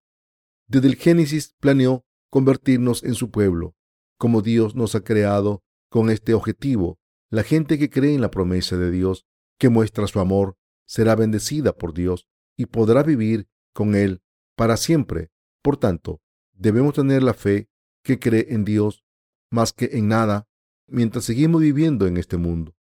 desde 0.67 0.89
el 0.89 0.97
Génesis 0.97 1.55
planeó 1.61 2.05
convertirnos 2.31 3.03
en 3.03 3.15
su 3.15 3.31
pueblo. 3.31 3.75
Como 4.19 4.43
Dios 4.43 4.75
nos 4.75 4.95
ha 4.95 5.03
creado 5.03 5.63
con 5.91 6.11
este 6.11 6.35
objetivo, 6.35 6.99
la 7.31 7.43
gente 7.43 7.79
que 7.79 7.91
cree 7.91 8.15
en 8.15 8.21
la 8.21 8.31
promesa 8.31 8.77
de 8.77 8.91
Dios, 8.91 9.27
que 9.59 9.69
muestra 9.69 10.07
su 10.07 10.21
amor, 10.21 10.57
será 10.87 11.17
bendecida 11.17 11.73
por 11.73 11.95
Dios 11.95 12.29
y 12.57 12.67
podrá 12.67 13.03
vivir 13.03 13.49
con 13.73 13.95
Él 13.95 14.23
para 14.57 14.77
siempre. 14.77 15.31
Por 15.63 15.77
tanto, 15.77 16.21
debemos 16.53 16.95
tener 16.95 17.23
la 17.23 17.35
fe 17.35 17.69
que 18.03 18.19
cree 18.19 18.47
en 18.51 18.65
Dios 18.65 19.05
más 19.51 19.73
que 19.73 19.91
en 19.93 20.09
nada 20.09 20.49
mientras 20.87 21.25
seguimos 21.25 21.63
viviendo 21.63 22.07
en 22.07 22.17
este 22.17 22.37
mundo. 22.37 22.75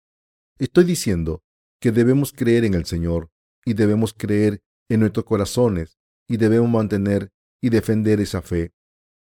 Estoy 0.59 0.85
diciendo 0.85 1.43
que 1.81 1.93
debemos 1.93 2.33
creer 2.33 2.65
en 2.65 2.75
el 2.75 2.85
Señor 2.85 3.31
y 3.65 3.75
debemos 3.75 4.15
creer 4.15 4.63
en 4.89 5.01
nuestros 5.01 5.25
corazones 5.25 5.99
y 6.29 6.37
debemos 6.37 6.71
mantener 6.71 7.33
y 7.61 7.71
defender 7.71 8.21
esa 8.21 8.43
fe. 8.43 8.73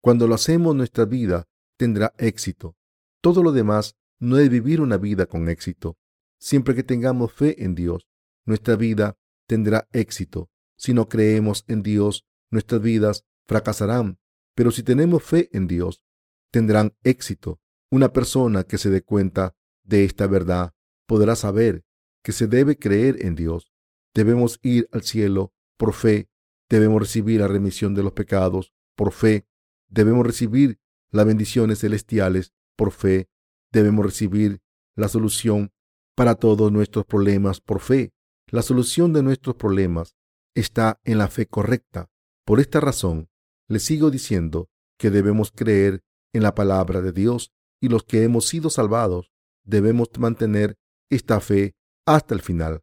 Cuando 0.03 0.26
lo 0.26 0.35
hacemos, 0.35 0.74
nuestra 0.74 1.05
vida 1.05 1.48
tendrá 1.76 2.14
éxito. 2.18 2.76
Todo 3.20 3.42
lo 3.42 3.53
demás 3.53 3.96
no 4.18 4.38
es 4.38 4.48
vivir 4.48 4.81
una 4.81 4.96
vida 4.96 5.26
con 5.26 5.48
éxito. 5.48 5.98
Siempre 6.38 6.74
que 6.74 6.83
tengamos 6.83 7.33
fe 7.33 7.64
en 7.64 7.74
Dios, 7.74 8.09
nuestra 8.46 8.76
vida 8.76 9.18
tendrá 9.50 9.88
éxito. 9.90 10.48
Si 10.76 10.94
no 10.94 11.08
creemos 11.08 11.64
en 11.66 11.82
Dios, 11.82 12.24
nuestras 12.52 12.80
vidas 12.80 13.24
fracasarán. 13.48 14.20
Pero 14.54 14.70
si 14.70 14.84
tenemos 14.84 15.24
fe 15.24 15.48
en 15.52 15.66
Dios, 15.66 16.04
tendrán 16.52 16.94
éxito. 17.02 17.58
Una 17.90 18.12
persona 18.12 18.62
que 18.62 18.78
se 18.78 18.90
dé 18.90 19.02
cuenta 19.02 19.56
de 19.82 20.04
esta 20.04 20.28
verdad 20.28 20.72
podrá 21.04 21.34
saber 21.34 21.82
que 22.22 22.30
se 22.30 22.46
debe 22.46 22.78
creer 22.78 23.26
en 23.26 23.34
Dios. 23.34 23.72
Debemos 24.14 24.60
ir 24.62 24.88
al 24.92 25.02
cielo 25.02 25.52
por 25.76 25.94
fe. 25.94 26.28
Debemos 26.68 27.00
recibir 27.00 27.40
la 27.40 27.48
remisión 27.48 27.92
de 27.92 28.04
los 28.04 28.12
pecados 28.12 28.72
por 28.94 29.10
fe. 29.10 29.48
Debemos 29.88 30.24
recibir 30.24 30.78
las 31.10 31.26
bendiciones 31.26 31.80
celestiales 31.80 32.52
por 32.76 32.92
fe. 32.92 33.28
Debemos 33.72 34.06
recibir 34.06 34.60
la 34.94 35.08
solución 35.08 35.72
para 36.14 36.36
todos 36.36 36.70
nuestros 36.70 37.04
problemas 37.04 37.60
por 37.60 37.80
fe. 37.80 38.12
La 38.52 38.62
solución 38.62 39.12
de 39.12 39.22
nuestros 39.22 39.54
problemas 39.54 40.16
está 40.56 41.00
en 41.04 41.18
la 41.18 41.28
fe 41.28 41.46
correcta. 41.46 42.10
Por 42.44 42.58
esta 42.58 42.80
razón, 42.80 43.28
le 43.68 43.78
sigo 43.78 44.10
diciendo 44.10 44.68
que 44.98 45.10
debemos 45.10 45.52
creer 45.52 46.02
en 46.32 46.42
la 46.42 46.56
palabra 46.56 47.00
de 47.00 47.12
Dios 47.12 47.52
y 47.80 47.88
los 47.88 48.02
que 48.02 48.24
hemos 48.24 48.48
sido 48.48 48.68
salvados 48.68 49.30
debemos 49.62 50.08
mantener 50.18 50.76
esta 51.10 51.40
fe 51.40 51.76
hasta 52.06 52.34
el 52.34 52.40
final. 52.40 52.82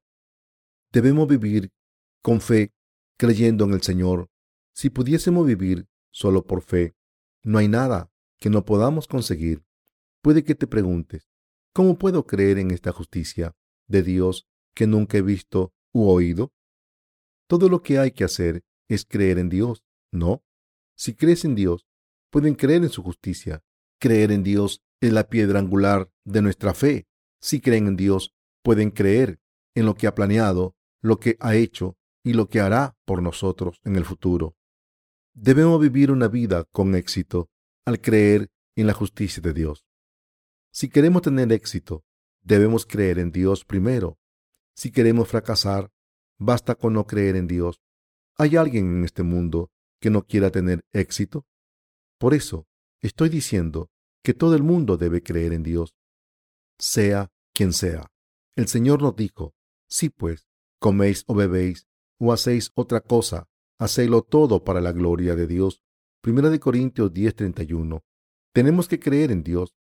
Debemos 0.94 1.28
vivir 1.28 1.74
con 2.22 2.40
fe, 2.40 2.72
creyendo 3.18 3.66
en 3.66 3.74
el 3.74 3.82
Señor. 3.82 4.30
Si 4.74 4.90
pudiésemos 4.90 5.46
vivir 5.46 5.90
solo 6.12 6.48
por 6.48 6.62
fe, 6.62 6.96
no 7.44 7.58
hay 7.58 7.68
nada 7.68 8.10
que 8.40 8.50
no 8.50 8.64
podamos 8.64 9.08
conseguir. 9.08 9.66
Puede 10.22 10.46
que 10.46 10.56
te 10.56 10.66
preguntes, 10.66 11.28
¿cómo 11.74 11.98
puedo 11.98 12.26
creer 12.26 12.58
en 12.58 12.72
esta 12.72 12.94
justicia 12.94 13.54
de 13.88 14.04
Dios 14.04 14.48
que 14.78 14.86
nunca 14.86 15.18
he 15.18 15.24
visto 15.24 15.74
u 15.92 16.08
oído? 16.08 16.54
Todo 17.48 17.68
lo 17.68 17.82
que 17.82 17.98
hay 17.98 18.12
que 18.12 18.24
hacer 18.24 18.64
es 18.88 19.06
creer 19.06 19.40
en 19.40 19.50
Dios, 19.50 19.84
¿no? 20.12 20.44
Si 20.96 21.16
crees 21.16 21.46
en 21.46 21.56
Dios, 21.56 21.88
pueden 22.30 22.54
creer 22.54 22.84
en 22.84 22.90
su 22.90 23.02
justicia. 23.02 23.64
Creer 24.00 24.32
en 24.32 24.44
Dios 24.44 24.84
es 25.02 25.12
la 25.12 25.30
piedra 25.30 25.58
angular 25.58 26.12
de 26.26 26.44
nuestra 26.44 26.76
fe. 26.76 27.08
Si 27.42 27.60
creen 27.60 27.88
en 27.88 27.96
Dios, 27.98 28.36
pueden 28.62 28.92
creer 28.92 29.40
en 29.74 29.88
lo 29.88 29.96
que 29.96 30.06
ha 30.06 30.14
planeado, 30.14 30.76
lo 31.02 31.20
que 31.20 31.38
ha 31.40 31.56
hecho 31.56 31.98
y 32.24 32.34
lo 32.34 32.48
que 32.48 32.60
hará 32.60 32.96
por 33.04 33.24
nosotros 33.24 33.82
en 33.84 33.96
el 33.96 34.06
futuro. 34.06 34.56
Debemos 35.34 35.82
vivir 35.82 36.12
una 36.12 36.28
vida 36.28 36.66
con 36.72 36.94
éxito 36.94 37.50
al 37.84 38.00
creer 38.00 38.52
en 38.76 38.86
la 38.86 38.94
justicia 38.94 39.42
de 39.42 39.54
Dios. 39.54 39.88
Si 40.72 40.88
queremos 40.88 41.24
tener 41.24 41.52
éxito, 41.52 42.04
debemos 42.44 42.86
creer 42.86 43.18
en 43.18 43.32
Dios 43.32 43.66
primero. 43.66 44.20
Si 44.78 44.92
queremos 44.92 45.28
fracasar, 45.28 45.92
basta 46.38 46.76
con 46.76 46.94
no 46.94 47.08
creer 47.08 47.36
en 47.36 47.48
Dios. 47.48 47.82
¿Hay 48.38 48.58
alguien 48.58 48.98
en 48.98 49.06
este 49.06 49.24
mundo 49.24 49.72
que 50.00 50.12
no 50.12 50.28
quiera 50.28 50.52
tener 50.52 50.86
éxito? 50.94 51.48
Por 52.20 52.36
eso 52.36 52.68
estoy 53.02 53.30
diciendo 53.30 53.90
que 54.24 54.36
todo 54.36 54.56
el 54.56 54.62
mundo 54.62 54.98
debe 54.98 55.24
creer 55.24 55.54
en 55.54 55.64
Dios, 55.64 55.96
sea 56.78 57.32
quien 57.56 57.74
sea. 57.74 58.12
El 58.56 58.68
Señor 58.68 59.02
nos 59.02 59.16
dijo, 59.16 59.56
si 59.90 60.10
pues, 60.10 60.48
coméis 60.80 61.24
o 61.26 61.34
bebéis 61.34 61.88
o 62.20 62.32
hacéis 62.32 62.72
otra 62.76 63.02
cosa, 63.02 63.48
hacedlo 63.80 64.22
todo 64.22 64.64
para 64.64 64.80
la 64.80 64.92
gloria 64.92 65.36
de 65.36 65.48
Dios. 65.48 65.82
Primera 66.22 66.52
de 66.52 66.60
Corintios 66.60 67.12
10:31. 67.12 68.04
Tenemos 68.54 68.88
que 68.88 69.00
creer 69.00 69.32
en 69.32 69.42
Dios. 69.42 69.76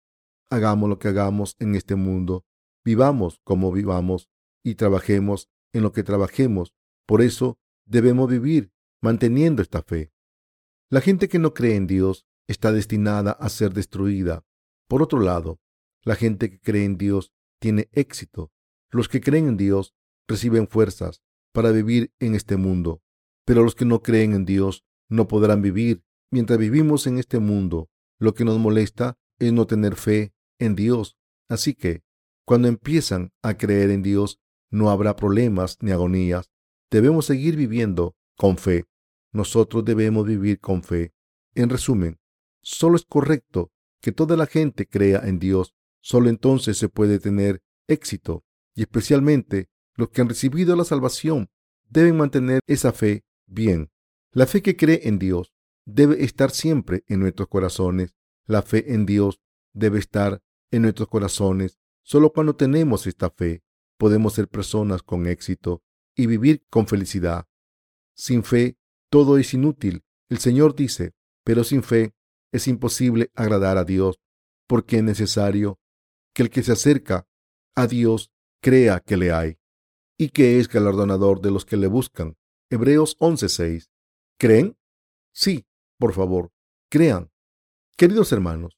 Hagamos 0.49 0.89
lo 0.89 0.99
que 0.99 1.09
hagamos 1.09 1.55
en 1.59 1.75
este 1.75 1.97
mundo, 1.97 2.47
vivamos 2.83 3.41
como 3.45 3.73
vivamos 3.73 4.31
y 4.67 4.75
trabajemos 4.75 5.49
en 5.73 5.85
lo 5.85 5.93
que 5.93 6.03
trabajemos. 6.03 6.75
Por 7.07 7.23
eso 7.23 7.61
debemos 7.85 8.29
vivir 8.29 8.73
manteniendo 9.01 9.63
esta 9.63 9.81
fe. 9.81 10.11
La 10.91 11.01
gente 11.01 11.29
que 11.29 11.39
no 11.39 11.55
cree 11.55 11.77
en 11.77 11.87
Dios 11.87 12.27
está 12.49 12.73
destinada 12.73 13.31
a 13.31 13.49
ser 13.49 13.73
destruida. 13.73 14.45
Por 14.89 15.03
otro 15.03 15.21
lado, 15.21 15.61
la 16.03 16.17
gente 16.17 16.51
que 16.51 16.59
cree 16.59 16.85
en 16.85 16.99
Dios 16.99 17.33
tiene 17.61 17.89
éxito. 17.93 18.51
Los 18.91 19.09
que 19.09 19.21
creen 19.21 19.47
en 19.47 19.57
Dios 19.57 19.95
reciben 20.27 20.67
fuerzas 20.67 21.23
para 21.53 21.71
vivir 21.71 22.13
en 22.19 22.35
este 22.35 22.57
mundo, 22.57 23.03
pero 23.45 23.63
los 23.63 23.77
que 23.77 23.85
no 23.85 24.03
creen 24.03 24.33
en 24.33 24.45
Dios 24.45 24.85
no 25.09 25.29
podrán 25.29 25.63
vivir. 25.63 26.03
Mientras 26.33 26.59
vivimos 26.59 27.07
en 27.07 27.19
este 27.19 27.39
mundo, 27.39 27.89
lo 28.19 28.35
que 28.35 28.45
nos 28.45 28.59
molesta 28.59 29.17
es 29.39 29.53
no 29.53 29.69
tener 29.69 29.95
fe 29.95 30.35
en 30.59 30.75
Dios. 30.75 31.17
Así 31.49 31.75
que, 31.75 32.03
cuando 32.45 32.67
empiezan 32.67 33.33
a 33.43 33.57
creer 33.57 33.91
en 33.91 34.03
Dios, 34.03 34.41
no 34.71 34.91
habrá 34.91 35.17
problemas 35.17 35.79
ni 35.81 35.91
agonías. 35.91 36.51
Debemos 36.91 37.27
seguir 37.27 37.57
viviendo 37.57 38.17
con 38.37 38.59
fe. 38.59 38.85
Nosotros 39.33 39.85
debemos 39.85 40.27
vivir 40.27 40.61
con 40.61 40.83
fe. 40.83 41.13
En 41.55 41.69
resumen, 41.69 42.19
solo 42.63 42.97
es 42.97 43.05
correcto 43.05 43.73
que 44.01 44.13
toda 44.13 44.37
la 44.37 44.47
gente 44.47 44.87
crea 44.87 45.21
en 45.25 45.39
Dios. 45.39 45.75
Solo 46.01 46.29
entonces 46.29 46.79
se 46.79 46.89
puede 46.89 47.19
tener 47.19 47.63
éxito. 47.89 48.45
Y 48.75 48.83
especialmente 48.83 49.69
los 49.95 50.11
que 50.11 50.21
han 50.21 50.29
recibido 50.29 50.77
la 50.77 50.85
salvación 50.85 51.49
deben 51.89 52.17
mantener 52.17 52.61
esa 52.67 52.93
fe 52.93 53.25
bien. 53.47 53.91
La 54.33 54.47
fe 54.47 54.63
que 54.63 54.77
cree 54.77 55.01
en 55.05 55.19
Dios 55.19 55.53
debe 55.87 56.23
estar 56.25 56.51
siempre 56.51 57.05
en 57.09 57.21
nuestros 57.21 57.49
corazones. 57.49 58.15
La 58.45 58.63
fe 58.63 58.93
en 58.93 59.07
Dios 59.07 59.41
debe 59.73 59.99
estar 59.99 60.43
en 60.71 60.83
nuestros 60.83 61.09
corazones. 61.09 61.79
Solo 62.03 62.33
cuando 62.33 62.55
tenemos 62.55 63.07
esta 63.07 63.31
fe 63.31 63.63
podemos 63.99 64.35
ser 64.35 64.49
personas 64.49 65.03
con 65.03 65.27
éxito 65.27 65.83
y 66.15 66.27
vivir 66.27 66.65
con 66.71 66.87
felicidad. 66.87 67.47
Sin 68.15 68.45
fe 68.45 68.77
todo 69.11 69.39
es 69.39 69.55
inútil. 69.55 70.05
El 70.29 70.39
Señor 70.39 70.75
dice, 70.75 71.15
pero 71.45 71.65
sin 71.65 71.83
fe 71.83 72.15
es 72.53 72.69
imposible 72.69 73.31
agradar 73.35 73.79
a 73.79 73.85
Dios, 73.85 74.19
porque 74.67 74.99
es 74.99 75.03
necesario 75.03 75.79
que 76.35 76.43
el 76.43 76.51
que 76.51 76.63
se 76.63 76.73
acerca 76.73 77.29
a 77.75 77.87
Dios 77.87 78.33
crea 78.61 79.01
que 79.01 79.17
le 79.17 79.33
hay 79.33 79.59
y 80.19 80.31
que 80.31 80.59
es 80.59 80.69
galardonador 80.69 81.41
de 81.41 81.51
los 81.51 81.65
que 81.65 81.77
le 81.77 81.87
buscan. 81.87 82.37
Hebreos 82.71 83.17
11:6. 83.19 83.91
¿Creen? 84.39 84.77
Sí, 85.33 85.67
por 85.99 86.13
favor, 86.13 86.53
crean. 86.91 87.31
Queridos 87.97 88.33
hermanos, 88.33 88.77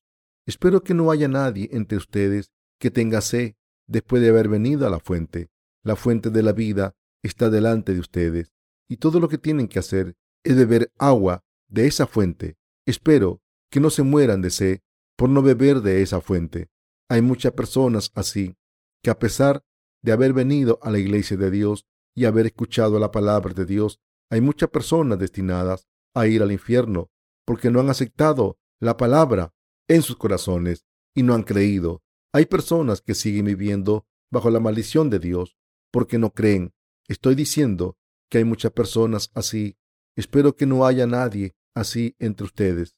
Espero 0.48 0.82
que 0.82 0.94
no 0.94 1.10
haya 1.10 1.28
nadie 1.28 1.68
entre 1.72 1.98
ustedes 1.98 2.50
que 2.80 2.90
tenga 2.90 3.20
sed 3.20 3.56
después 3.88 4.22
de 4.22 4.28
haber 4.28 4.48
venido 4.48 4.86
a 4.86 4.90
la 4.90 5.00
fuente. 5.00 5.50
La 5.82 5.96
fuente 5.96 6.30
de 6.30 6.42
la 6.42 6.52
vida 6.52 6.94
está 7.22 7.50
delante 7.50 7.94
de 7.94 8.00
ustedes 8.00 8.52
y 8.88 8.98
todo 8.98 9.20
lo 9.20 9.28
que 9.28 9.38
tienen 9.38 9.68
que 9.68 9.78
hacer 9.78 10.16
es 10.44 10.56
beber 10.56 10.92
agua 10.98 11.44
de 11.68 11.86
esa 11.86 12.06
fuente. 12.06 12.56
Espero 12.86 13.42
que 13.70 13.80
no 13.80 13.90
se 13.90 14.02
mueran 14.02 14.40
de 14.40 14.50
sed 14.50 14.80
por 15.16 15.28
no 15.28 15.42
beber 15.42 15.80
de 15.80 16.02
esa 16.02 16.20
fuente. 16.20 16.68
Hay 17.08 17.22
muchas 17.22 17.52
personas 17.52 18.12
así 18.14 18.56
que 19.02 19.10
a 19.10 19.18
pesar 19.18 19.64
de 20.02 20.12
haber 20.12 20.32
venido 20.32 20.78
a 20.82 20.90
la 20.90 20.98
iglesia 20.98 21.36
de 21.36 21.50
Dios 21.50 21.86
y 22.14 22.24
haber 22.24 22.46
escuchado 22.46 22.98
la 22.98 23.10
palabra 23.10 23.52
de 23.52 23.64
Dios, 23.64 24.00
hay 24.30 24.40
muchas 24.40 24.70
personas 24.70 25.18
destinadas 25.18 25.88
a 26.14 26.26
ir 26.26 26.42
al 26.42 26.52
infierno 26.52 27.10
porque 27.44 27.70
no 27.70 27.80
han 27.80 27.90
aceptado 27.90 28.58
la 28.80 28.96
palabra 28.96 29.54
en 29.88 30.02
sus 30.02 30.16
corazones 30.16 30.86
y 31.14 31.22
no 31.22 31.34
han 31.34 31.42
creído. 31.42 32.02
Hay 32.32 32.46
personas 32.46 33.00
que 33.00 33.14
siguen 33.14 33.46
viviendo 33.46 34.06
bajo 34.30 34.50
la 34.50 34.60
maldición 34.60 35.10
de 35.10 35.18
Dios 35.18 35.56
porque 35.90 36.18
no 36.18 36.32
creen. 36.32 36.74
Estoy 37.08 37.34
diciendo 37.34 37.96
que 38.30 38.38
hay 38.38 38.44
muchas 38.44 38.72
personas 38.72 39.30
así. 39.34 39.78
Espero 40.16 40.54
que 40.54 40.66
no 40.66 40.86
haya 40.86 41.06
nadie 41.06 41.54
así 41.74 42.14
entre 42.18 42.44
ustedes. 42.44 42.96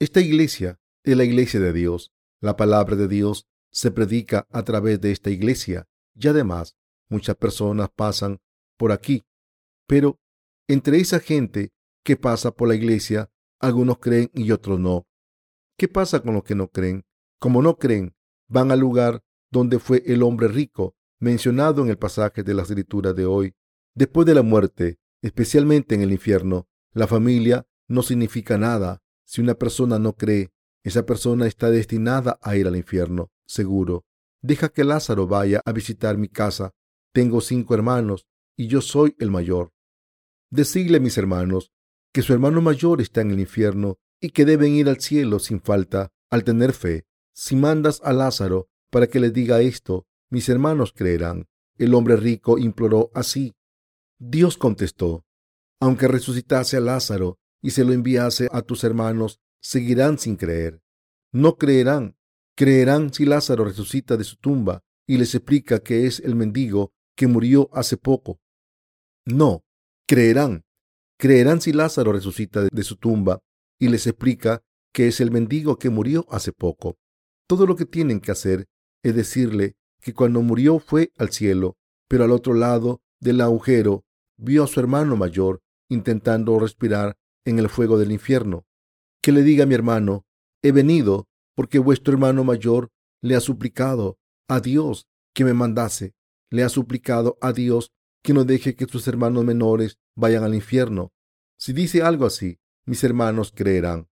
Esta 0.00 0.20
iglesia 0.20 0.80
es 1.04 1.16
la 1.16 1.24
iglesia 1.24 1.60
de 1.60 1.72
Dios. 1.72 2.12
La 2.40 2.56
palabra 2.56 2.96
de 2.96 3.06
Dios 3.06 3.46
se 3.70 3.90
predica 3.90 4.46
a 4.50 4.64
través 4.64 5.00
de 5.00 5.12
esta 5.12 5.30
iglesia 5.30 5.88
y 6.14 6.28
además 6.28 6.76
muchas 7.08 7.36
personas 7.36 7.90
pasan 7.94 8.40
por 8.76 8.92
aquí. 8.92 9.24
Pero 9.86 10.20
entre 10.68 10.98
esa 10.98 11.20
gente 11.20 11.72
que 12.04 12.16
pasa 12.16 12.54
por 12.54 12.68
la 12.68 12.74
iglesia, 12.74 13.30
algunos 13.60 13.98
creen 13.98 14.30
y 14.34 14.50
otros 14.50 14.78
no. 14.80 15.06
¿Qué 15.78 15.88
pasa 15.88 16.20
con 16.20 16.34
los 16.34 16.44
que 16.44 16.54
no 16.54 16.68
creen? 16.68 17.04
Como 17.38 17.62
no 17.62 17.76
creen, 17.76 18.14
van 18.48 18.70
al 18.70 18.80
lugar 18.80 19.22
donde 19.50 19.78
fue 19.78 20.02
el 20.06 20.22
hombre 20.22 20.48
rico 20.48 20.94
mencionado 21.20 21.82
en 21.82 21.88
el 21.88 21.98
pasaje 21.98 22.42
de 22.42 22.54
la 22.54 22.62
escritura 22.62 23.12
de 23.12 23.26
hoy. 23.26 23.54
Después 23.94 24.26
de 24.26 24.34
la 24.34 24.42
muerte, 24.42 24.98
especialmente 25.22 25.94
en 25.94 26.02
el 26.02 26.12
infierno, 26.12 26.68
la 26.92 27.06
familia 27.06 27.66
no 27.88 28.02
significa 28.02 28.58
nada. 28.58 29.02
Si 29.24 29.40
una 29.40 29.54
persona 29.54 29.98
no 29.98 30.14
cree, 30.14 30.52
esa 30.82 31.06
persona 31.06 31.46
está 31.46 31.70
destinada 31.70 32.38
a 32.42 32.56
ir 32.56 32.66
al 32.66 32.76
infierno, 32.76 33.30
seguro. 33.46 34.04
Deja 34.42 34.68
que 34.68 34.84
Lázaro 34.84 35.26
vaya 35.26 35.62
a 35.64 35.72
visitar 35.72 36.18
mi 36.18 36.28
casa. 36.28 36.72
Tengo 37.12 37.40
cinco 37.40 37.74
hermanos 37.74 38.26
y 38.56 38.66
yo 38.66 38.82
soy 38.82 39.16
el 39.18 39.30
mayor. 39.30 39.72
Decidle 40.50 40.98
a 40.98 41.00
mis 41.00 41.16
hermanos 41.16 41.72
que 42.12 42.22
su 42.22 42.32
hermano 42.32 42.60
mayor 42.60 43.00
está 43.00 43.22
en 43.22 43.30
el 43.30 43.40
infierno 43.40 43.98
y 44.20 44.30
que 44.30 44.44
deben 44.44 44.74
ir 44.74 44.88
al 44.88 45.00
cielo 45.00 45.38
sin 45.38 45.60
falta 45.60 46.12
al 46.30 46.44
tener 46.44 46.72
fe. 46.72 47.06
Si 47.34 47.56
mandas 47.56 48.00
a 48.04 48.12
Lázaro 48.12 48.68
para 48.90 49.08
que 49.08 49.18
les 49.18 49.32
diga 49.32 49.60
esto, 49.60 50.06
mis 50.30 50.48
hermanos 50.48 50.92
creerán. 50.92 51.46
El 51.76 51.94
hombre 51.94 52.16
rico 52.16 52.58
imploró 52.58 53.10
así. 53.12 53.54
Dios 54.18 54.56
contestó, 54.56 55.24
aunque 55.80 56.06
resucitase 56.06 56.76
a 56.76 56.80
Lázaro 56.80 57.38
y 57.60 57.70
se 57.70 57.84
lo 57.84 57.92
enviase 57.92 58.48
a 58.52 58.62
tus 58.62 58.84
hermanos, 58.84 59.40
seguirán 59.60 60.18
sin 60.18 60.36
creer. 60.36 60.80
No 61.32 61.56
creerán. 61.56 62.16
Creerán 62.56 63.12
si 63.12 63.24
Lázaro 63.24 63.64
resucita 63.64 64.16
de 64.16 64.22
su 64.22 64.36
tumba 64.36 64.84
y 65.06 65.18
les 65.18 65.34
explica 65.34 65.80
que 65.80 66.06
es 66.06 66.20
el 66.20 66.36
mendigo 66.36 66.92
que 67.16 67.26
murió 67.26 67.68
hace 67.72 67.96
poco. 67.96 68.38
No, 69.26 69.64
creerán. 70.06 70.64
Creerán 71.18 71.60
si 71.60 71.72
Lázaro 71.72 72.12
resucita 72.12 72.62
de 72.62 72.82
su 72.84 72.96
tumba 72.96 73.40
y 73.80 73.88
les 73.88 74.06
explica 74.06 74.62
que 74.92 75.08
es 75.08 75.20
el 75.20 75.32
mendigo 75.32 75.76
que 75.76 75.90
murió 75.90 76.26
hace 76.30 76.52
poco. 76.52 76.96
Todo 77.46 77.66
lo 77.66 77.76
que 77.76 77.84
tienen 77.84 78.20
que 78.20 78.32
hacer 78.32 78.66
es 79.02 79.14
decirle 79.14 79.76
que 80.00 80.14
cuando 80.14 80.40
murió 80.42 80.78
fue 80.78 81.12
al 81.18 81.30
cielo, 81.30 81.76
pero 82.08 82.24
al 82.24 82.30
otro 82.30 82.54
lado 82.54 83.00
del 83.20 83.40
agujero 83.40 84.04
vio 84.36 84.64
a 84.64 84.66
su 84.66 84.80
hermano 84.80 85.16
mayor 85.16 85.62
intentando 85.88 86.58
respirar 86.58 87.16
en 87.44 87.58
el 87.58 87.68
fuego 87.68 87.98
del 87.98 88.12
infierno. 88.12 88.66
Que 89.22 89.32
le 89.32 89.42
diga 89.42 89.64
a 89.64 89.66
mi 89.66 89.74
hermano, 89.74 90.26
he 90.62 90.72
venido 90.72 91.28
porque 91.54 91.78
vuestro 91.78 92.14
hermano 92.14 92.44
mayor 92.44 92.90
le 93.20 93.36
ha 93.36 93.40
suplicado 93.40 94.18
a 94.48 94.60
Dios 94.60 95.06
que 95.34 95.44
me 95.44 95.54
mandase, 95.54 96.14
le 96.50 96.62
ha 96.62 96.68
suplicado 96.68 97.38
a 97.40 97.52
Dios 97.52 97.92
que 98.22 98.32
no 98.32 98.44
deje 98.44 98.74
que 98.74 98.86
sus 98.86 99.06
hermanos 99.06 99.44
menores 99.44 99.98
vayan 100.16 100.44
al 100.44 100.54
infierno. 100.54 101.12
Si 101.58 101.72
dice 101.72 102.02
algo 102.02 102.26
así, 102.26 102.58
mis 102.86 103.04
hermanos 103.04 103.52
creerán. 103.54 104.08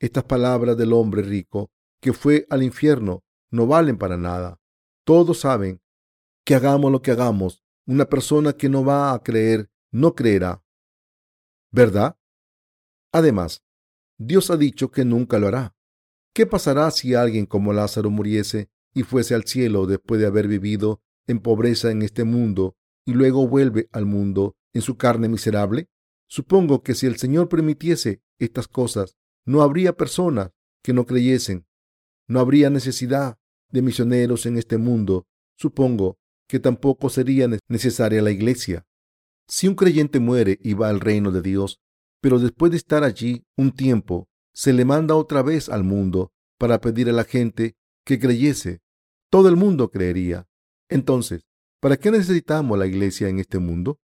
Estas 0.00 0.24
palabras 0.24 0.76
del 0.76 0.92
hombre 0.92 1.22
rico 1.22 1.70
que 2.02 2.12
fue 2.12 2.46
al 2.50 2.64
infierno 2.64 3.24
no 3.50 3.66
valen 3.66 3.96
para 3.96 4.16
nada. 4.16 4.60
Todos 5.04 5.40
saben 5.40 5.80
que 6.44 6.56
hagamos 6.56 6.90
lo 6.90 7.00
que 7.00 7.12
hagamos, 7.12 7.62
una 7.86 8.06
persona 8.06 8.52
que 8.54 8.68
no 8.68 8.84
va 8.84 9.14
a 9.14 9.22
creer 9.22 9.70
no 9.92 10.14
creerá. 10.14 10.64
¿Verdad? 11.70 12.18
Además, 13.12 13.62
Dios 14.18 14.50
ha 14.50 14.56
dicho 14.56 14.90
que 14.90 15.04
nunca 15.04 15.38
lo 15.38 15.46
hará. 15.46 15.76
¿Qué 16.34 16.44
pasará 16.44 16.90
si 16.90 17.14
alguien 17.14 17.46
como 17.46 17.72
Lázaro 17.72 18.10
muriese 18.10 18.68
y 18.92 19.04
fuese 19.04 19.34
al 19.34 19.44
cielo 19.44 19.86
después 19.86 20.20
de 20.20 20.26
haber 20.26 20.48
vivido 20.48 21.02
en 21.28 21.38
pobreza 21.38 21.92
en 21.92 22.02
este 22.02 22.24
mundo 22.24 22.76
y 23.04 23.12
luego 23.12 23.46
vuelve 23.46 23.88
al 23.92 24.06
mundo 24.06 24.56
en 24.72 24.82
su 24.82 24.96
carne 24.96 25.28
miserable? 25.28 25.88
Supongo 26.26 26.82
que 26.82 26.94
si 26.94 27.06
el 27.06 27.16
Señor 27.16 27.48
permitiese 27.48 28.22
estas 28.38 28.66
cosas, 28.66 29.16
no 29.44 29.62
habría 29.62 29.96
personas 29.96 30.50
que 30.82 30.92
no 30.92 31.06
creyesen. 31.06 31.66
No 32.32 32.40
habría 32.40 32.70
necesidad 32.70 33.36
de 33.70 33.82
misioneros 33.82 34.46
en 34.46 34.56
este 34.56 34.78
mundo. 34.78 35.26
Supongo 35.54 36.16
que 36.48 36.60
tampoco 36.60 37.10
sería 37.10 37.46
necesaria 37.68 38.22
la 38.22 38.30
iglesia. 38.30 38.86
Si 39.46 39.68
un 39.68 39.74
creyente 39.74 40.18
muere 40.18 40.58
y 40.62 40.72
va 40.72 40.88
al 40.88 41.00
reino 41.00 41.30
de 41.30 41.42
Dios, 41.42 41.82
pero 42.22 42.38
después 42.38 42.72
de 42.72 42.78
estar 42.78 43.04
allí 43.04 43.44
un 43.58 43.70
tiempo, 43.70 44.30
se 44.54 44.72
le 44.72 44.86
manda 44.86 45.14
otra 45.14 45.42
vez 45.42 45.68
al 45.68 45.84
mundo 45.84 46.32
para 46.58 46.80
pedir 46.80 47.10
a 47.10 47.12
la 47.12 47.24
gente 47.24 47.76
que 48.02 48.18
creyese, 48.18 48.80
todo 49.28 49.50
el 49.50 49.56
mundo 49.56 49.90
creería. 49.90 50.48
Entonces, 50.88 51.42
¿para 51.80 51.98
qué 51.98 52.10
necesitamos 52.10 52.78
la 52.78 52.86
iglesia 52.86 53.28
en 53.28 53.40
este 53.40 53.58
mundo? 53.58 54.00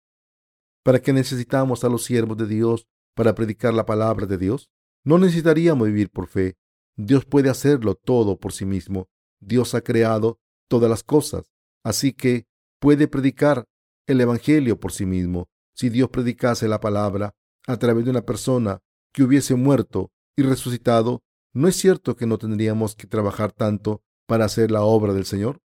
¿Para 0.82 1.00
qué 1.00 1.12
necesitamos 1.12 1.84
a 1.84 1.88
los 1.88 2.02
siervos 2.02 2.36
de 2.36 2.48
Dios 2.48 2.88
para 3.14 3.36
predicar 3.36 3.72
la 3.72 3.86
palabra 3.86 4.26
de 4.26 4.36
Dios? 4.36 4.68
No 5.04 5.16
necesitaríamos 5.16 5.86
vivir 5.86 6.10
por 6.10 6.26
fe. 6.26 6.56
Dios 6.96 7.24
puede 7.24 7.50
hacerlo 7.50 7.94
todo 7.94 8.38
por 8.38 8.52
sí 8.52 8.64
mismo. 8.64 9.08
Dios 9.40 9.74
ha 9.74 9.82
creado 9.82 10.40
todas 10.68 10.90
las 10.90 11.02
cosas, 11.02 11.52
así 11.84 12.12
que 12.12 12.46
puede 12.80 13.06
predicar 13.06 13.66
el 14.06 14.20
Evangelio 14.20 14.80
por 14.80 14.92
sí 14.92 15.06
mismo. 15.06 15.48
Si 15.74 15.90
Dios 15.90 16.08
predicase 16.08 16.68
la 16.68 16.80
palabra 16.80 17.34
a 17.66 17.76
través 17.76 18.04
de 18.04 18.10
una 18.10 18.22
persona 18.22 18.80
que 19.12 19.22
hubiese 19.22 19.54
muerto 19.54 20.10
y 20.36 20.42
resucitado, 20.42 21.22
¿no 21.52 21.68
es 21.68 21.76
cierto 21.76 22.16
que 22.16 22.26
no 22.26 22.38
tendríamos 22.38 22.94
que 22.94 23.06
trabajar 23.06 23.52
tanto 23.52 24.02
para 24.26 24.46
hacer 24.46 24.70
la 24.70 24.82
obra 24.82 25.12
del 25.12 25.26
Señor? 25.26 25.60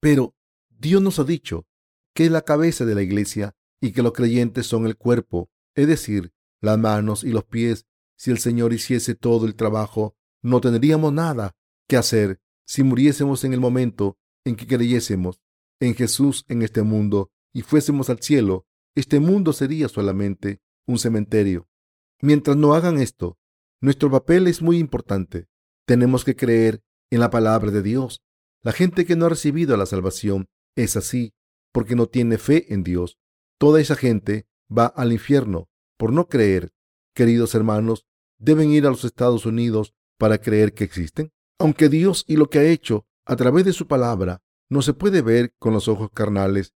Pero 0.00 0.34
Dios 0.68 1.00
nos 1.02 1.18
ha 1.18 1.24
dicho 1.24 1.66
que 2.14 2.26
es 2.26 2.30
la 2.30 2.42
cabeza 2.42 2.84
de 2.84 2.94
la 2.94 3.02
iglesia 3.02 3.54
y 3.80 3.92
que 3.92 4.02
los 4.02 4.12
creyentes 4.12 4.66
son 4.66 4.86
el 4.86 4.96
cuerpo, 4.96 5.50
es 5.74 5.86
decir, 5.86 6.32
las 6.60 6.78
manos 6.78 7.24
y 7.24 7.30
los 7.30 7.44
pies. 7.44 7.86
Si 8.16 8.30
el 8.30 8.38
Señor 8.38 8.74
hiciese 8.74 9.14
todo 9.14 9.46
el 9.46 9.54
trabajo, 9.54 10.16
no 10.42 10.60
tendríamos 10.60 11.12
nada 11.12 11.56
que 11.88 11.96
hacer 11.96 12.40
si 12.66 12.82
muriésemos 12.82 13.44
en 13.44 13.52
el 13.52 13.60
momento 13.60 14.18
en 14.44 14.56
que 14.56 14.66
creyésemos 14.66 15.40
en 15.80 15.94
Jesús 15.94 16.44
en 16.48 16.62
este 16.62 16.82
mundo 16.82 17.30
y 17.52 17.62
fuésemos 17.62 18.10
al 18.10 18.20
cielo, 18.20 18.66
este 18.94 19.18
mundo 19.18 19.52
sería 19.52 19.88
solamente 19.88 20.60
un 20.86 20.98
cementerio. 20.98 21.68
Mientras 22.20 22.56
no 22.56 22.74
hagan 22.74 23.00
esto, 23.00 23.38
nuestro 23.80 24.10
papel 24.10 24.46
es 24.46 24.62
muy 24.62 24.78
importante. 24.78 25.48
Tenemos 25.86 26.24
que 26.24 26.36
creer 26.36 26.82
en 27.10 27.20
la 27.20 27.30
palabra 27.30 27.70
de 27.70 27.82
Dios. 27.82 28.22
La 28.62 28.72
gente 28.72 29.06
que 29.06 29.16
no 29.16 29.26
ha 29.26 29.30
recibido 29.30 29.76
la 29.76 29.86
salvación 29.86 30.48
es 30.76 30.96
así 30.96 31.32
porque 31.72 31.96
no 31.96 32.06
tiene 32.06 32.36
fe 32.36 32.72
en 32.72 32.82
Dios. 32.82 33.18
Toda 33.58 33.80
esa 33.80 33.96
gente 33.96 34.46
va 34.70 34.86
al 34.86 35.12
infierno 35.12 35.68
por 35.96 36.12
no 36.12 36.28
creer. 36.28 36.72
Queridos 37.14 37.54
hermanos, 37.54 38.06
deben 38.38 38.70
ir 38.70 38.86
a 38.86 38.90
los 38.90 39.04
Estados 39.04 39.46
Unidos 39.46 39.94
para 40.20 40.36
creer 40.36 40.74
que 40.74 40.84
existen. 40.84 41.32
Aunque 41.58 41.88
Dios 41.88 42.24
y 42.28 42.36
lo 42.36 42.50
que 42.50 42.58
ha 42.58 42.64
hecho 42.64 43.06
a 43.24 43.36
través 43.36 43.64
de 43.64 43.72
su 43.72 43.86
palabra 43.86 44.42
no 44.68 44.82
se 44.82 44.92
puede 44.92 45.22
ver 45.22 45.54
con 45.58 45.72
los 45.72 45.88
ojos 45.88 46.10
carnales, 46.12 46.74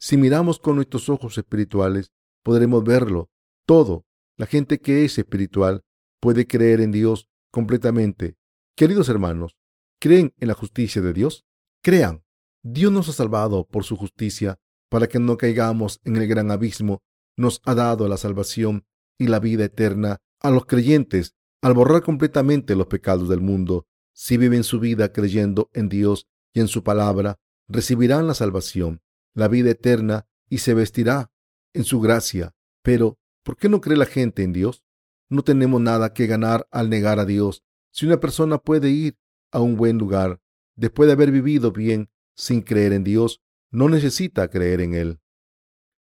si 0.00 0.16
miramos 0.16 0.58
con 0.58 0.74
nuestros 0.74 1.08
ojos 1.08 1.38
espirituales, 1.38 2.10
podremos 2.42 2.82
verlo 2.82 3.30
todo. 3.64 4.04
La 4.36 4.46
gente 4.46 4.80
que 4.80 5.04
es 5.04 5.18
espiritual 5.18 5.84
puede 6.20 6.48
creer 6.48 6.80
en 6.80 6.90
Dios 6.90 7.28
completamente. 7.52 8.36
Queridos 8.76 9.08
hermanos, 9.08 9.56
¿creen 10.00 10.34
en 10.38 10.48
la 10.48 10.54
justicia 10.54 11.00
de 11.00 11.12
Dios? 11.12 11.44
Crean. 11.82 12.24
Dios 12.64 12.90
nos 12.90 13.08
ha 13.08 13.12
salvado 13.12 13.68
por 13.68 13.84
su 13.84 13.96
justicia 13.96 14.58
para 14.90 15.06
que 15.06 15.20
no 15.20 15.36
caigamos 15.36 16.00
en 16.04 16.16
el 16.16 16.26
gran 16.26 16.50
abismo, 16.50 17.02
nos 17.36 17.60
ha 17.64 17.74
dado 17.76 18.08
la 18.08 18.16
salvación 18.16 18.84
y 19.16 19.28
la 19.28 19.38
vida 19.38 19.64
eterna 19.64 20.18
a 20.40 20.50
los 20.50 20.66
creyentes 20.66 21.34
al 21.62 21.74
borrar 21.74 22.02
completamente 22.02 22.74
los 22.74 22.86
pecados 22.86 23.28
del 23.28 23.40
mundo. 23.40 23.86
si 24.12 24.36
viven 24.36 24.64
su 24.64 24.80
vida 24.80 25.12
creyendo 25.12 25.70
en 25.74 25.88
Dios 25.88 26.26
y 26.52 26.58
en 26.58 26.66
su 26.66 26.82
palabra, 26.82 27.38
recibirán 27.68 28.26
la 28.26 28.34
salvación, 28.34 29.00
la 29.32 29.46
vida 29.46 29.70
eterna 29.70 30.26
y 30.48 30.58
se 30.58 30.74
vestirá 30.74 31.30
en 31.72 31.84
su 31.84 32.00
gracia. 32.00 32.56
Pero, 32.82 33.16
¿por 33.44 33.56
qué 33.56 33.68
no 33.68 33.80
cree 33.80 33.96
la 33.96 34.06
gente 34.06 34.42
en 34.42 34.52
Dios? 34.52 34.82
No 35.28 35.44
tenemos 35.44 35.80
nada 35.80 36.14
que 36.14 36.26
ganar 36.26 36.66
al 36.72 36.90
negar 36.90 37.20
a 37.20 37.26
Dios. 37.26 37.62
Si 37.92 38.06
una 38.06 38.18
persona 38.18 38.58
puede 38.58 38.90
ir 38.90 39.16
a 39.52 39.60
un 39.60 39.76
buen 39.76 39.98
lugar 39.98 40.40
después 40.74 41.06
de 41.06 41.12
haber 41.12 41.30
vivido 41.30 41.70
bien 41.70 42.10
sin 42.34 42.62
creer 42.62 42.92
en 42.92 43.04
Dios, 43.04 43.40
no 43.70 43.88
necesita 43.88 44.48
creer 44.48 44.80
en 44.80 44.94
Él. 44.94 45.20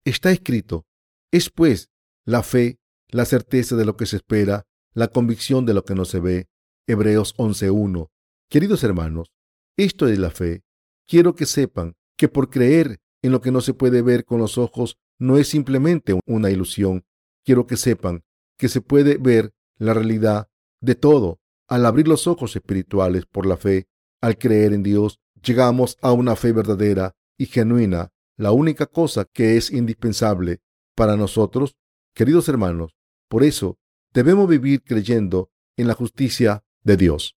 Está 0.04 0.30
escrito, 0.30 0.86
es 1.30 1.48
pues 1.48 1.90
la 2.24 2.42
fe, 2.42 2.80
la 3.08 3.24
certeza 3.24 3.76
de 3.76 3.84
lo 3.84 3.96
que 3.96 4.06
se 4.06 4.16
espera, 4.16 4.66
la 4.94 5.08
convicción 5.08 5.66
de 5.66 5.74
lo 5.74 5.84
que 5.84 5.94
no 5.94 6.04
se 6.04 6.20
ve. 6.20 6.48
Hebreos 6.86 7.36
11.1. 7.36 8.08
Queridos 8.48 8.84
hermanos, 8.84 9.32
esto 9.76 10.06
es 10.06 10.18
la 10.18 10.30
fe. 10.30 10.62
Quiero 11.06 11.34
que 11.34 11.46
sepan 11.46 11.94
que 12.16 12.28
por 12.28 12.48
creer 12.48 13.00
en 13.22 13.32
lo 13.32 13.40
que 13.40 13.50
no 13.50 13.60
se 13.60 13.74
puede 13.74 14.02
ver 14.02 14.24
con 14.24 14.38
los 14.38 14.56
ojos 14.56 14.96
no 15.18 15.36
es 15.36 15.48
simplemente 15.48 16.18
una 16.26 16.50
ilusión. 16.50 17.04
Quiero 17.44 17.66
que 17.66 17.76
sepan 17.76 18.22
que 18.56 18.68
se 18.68 18.80
puede 18.80 19.18
ver 19.18 19.52
la 19.78 19.94
realidad 19.94 20.48
de 20.80 20.94
todo. 20.94 21.40
Al 21.66 21.86
abrir 21.86 22.06
los 22.06 22.26
ojos 22.26 22.54
espirituales 22.54 23.26
por 23.26 23.46
la 23.46 23.56
fe, 23.56 23.88
al 24.20 24.38
creer 24.38 24.72
en 24.72 24.82
Dios, 24.82 25.18
llegamos 25.42 25.98
a 26.02 26.12
una 26.12 26.36
fe 26.36 26.52
verdadera 26.52 27.16
y 27.36 27.46
genuina, 27.46 28.12
la 28.36 28.52
única 28.52 28.86
cosa 28.86 29.24
que 29.24 29.56
es 29.56 29.70
indispensable 29.70 30.60
para 30.94 31.16
nosotros, 31.16 31.74
queridos 32.14 32.48
hermanos. 32.48 32.94
Por 33.28 33.42
eso 33.42 33.78
debemos 34.14 34.48
vivir 34.48 34.82
creyendo 34.82 35.50
en 35.76 35.88
la 35.88 35.94
justicia 35.94 36.64
de 36.82 36.96
Dios. 36.96 37.36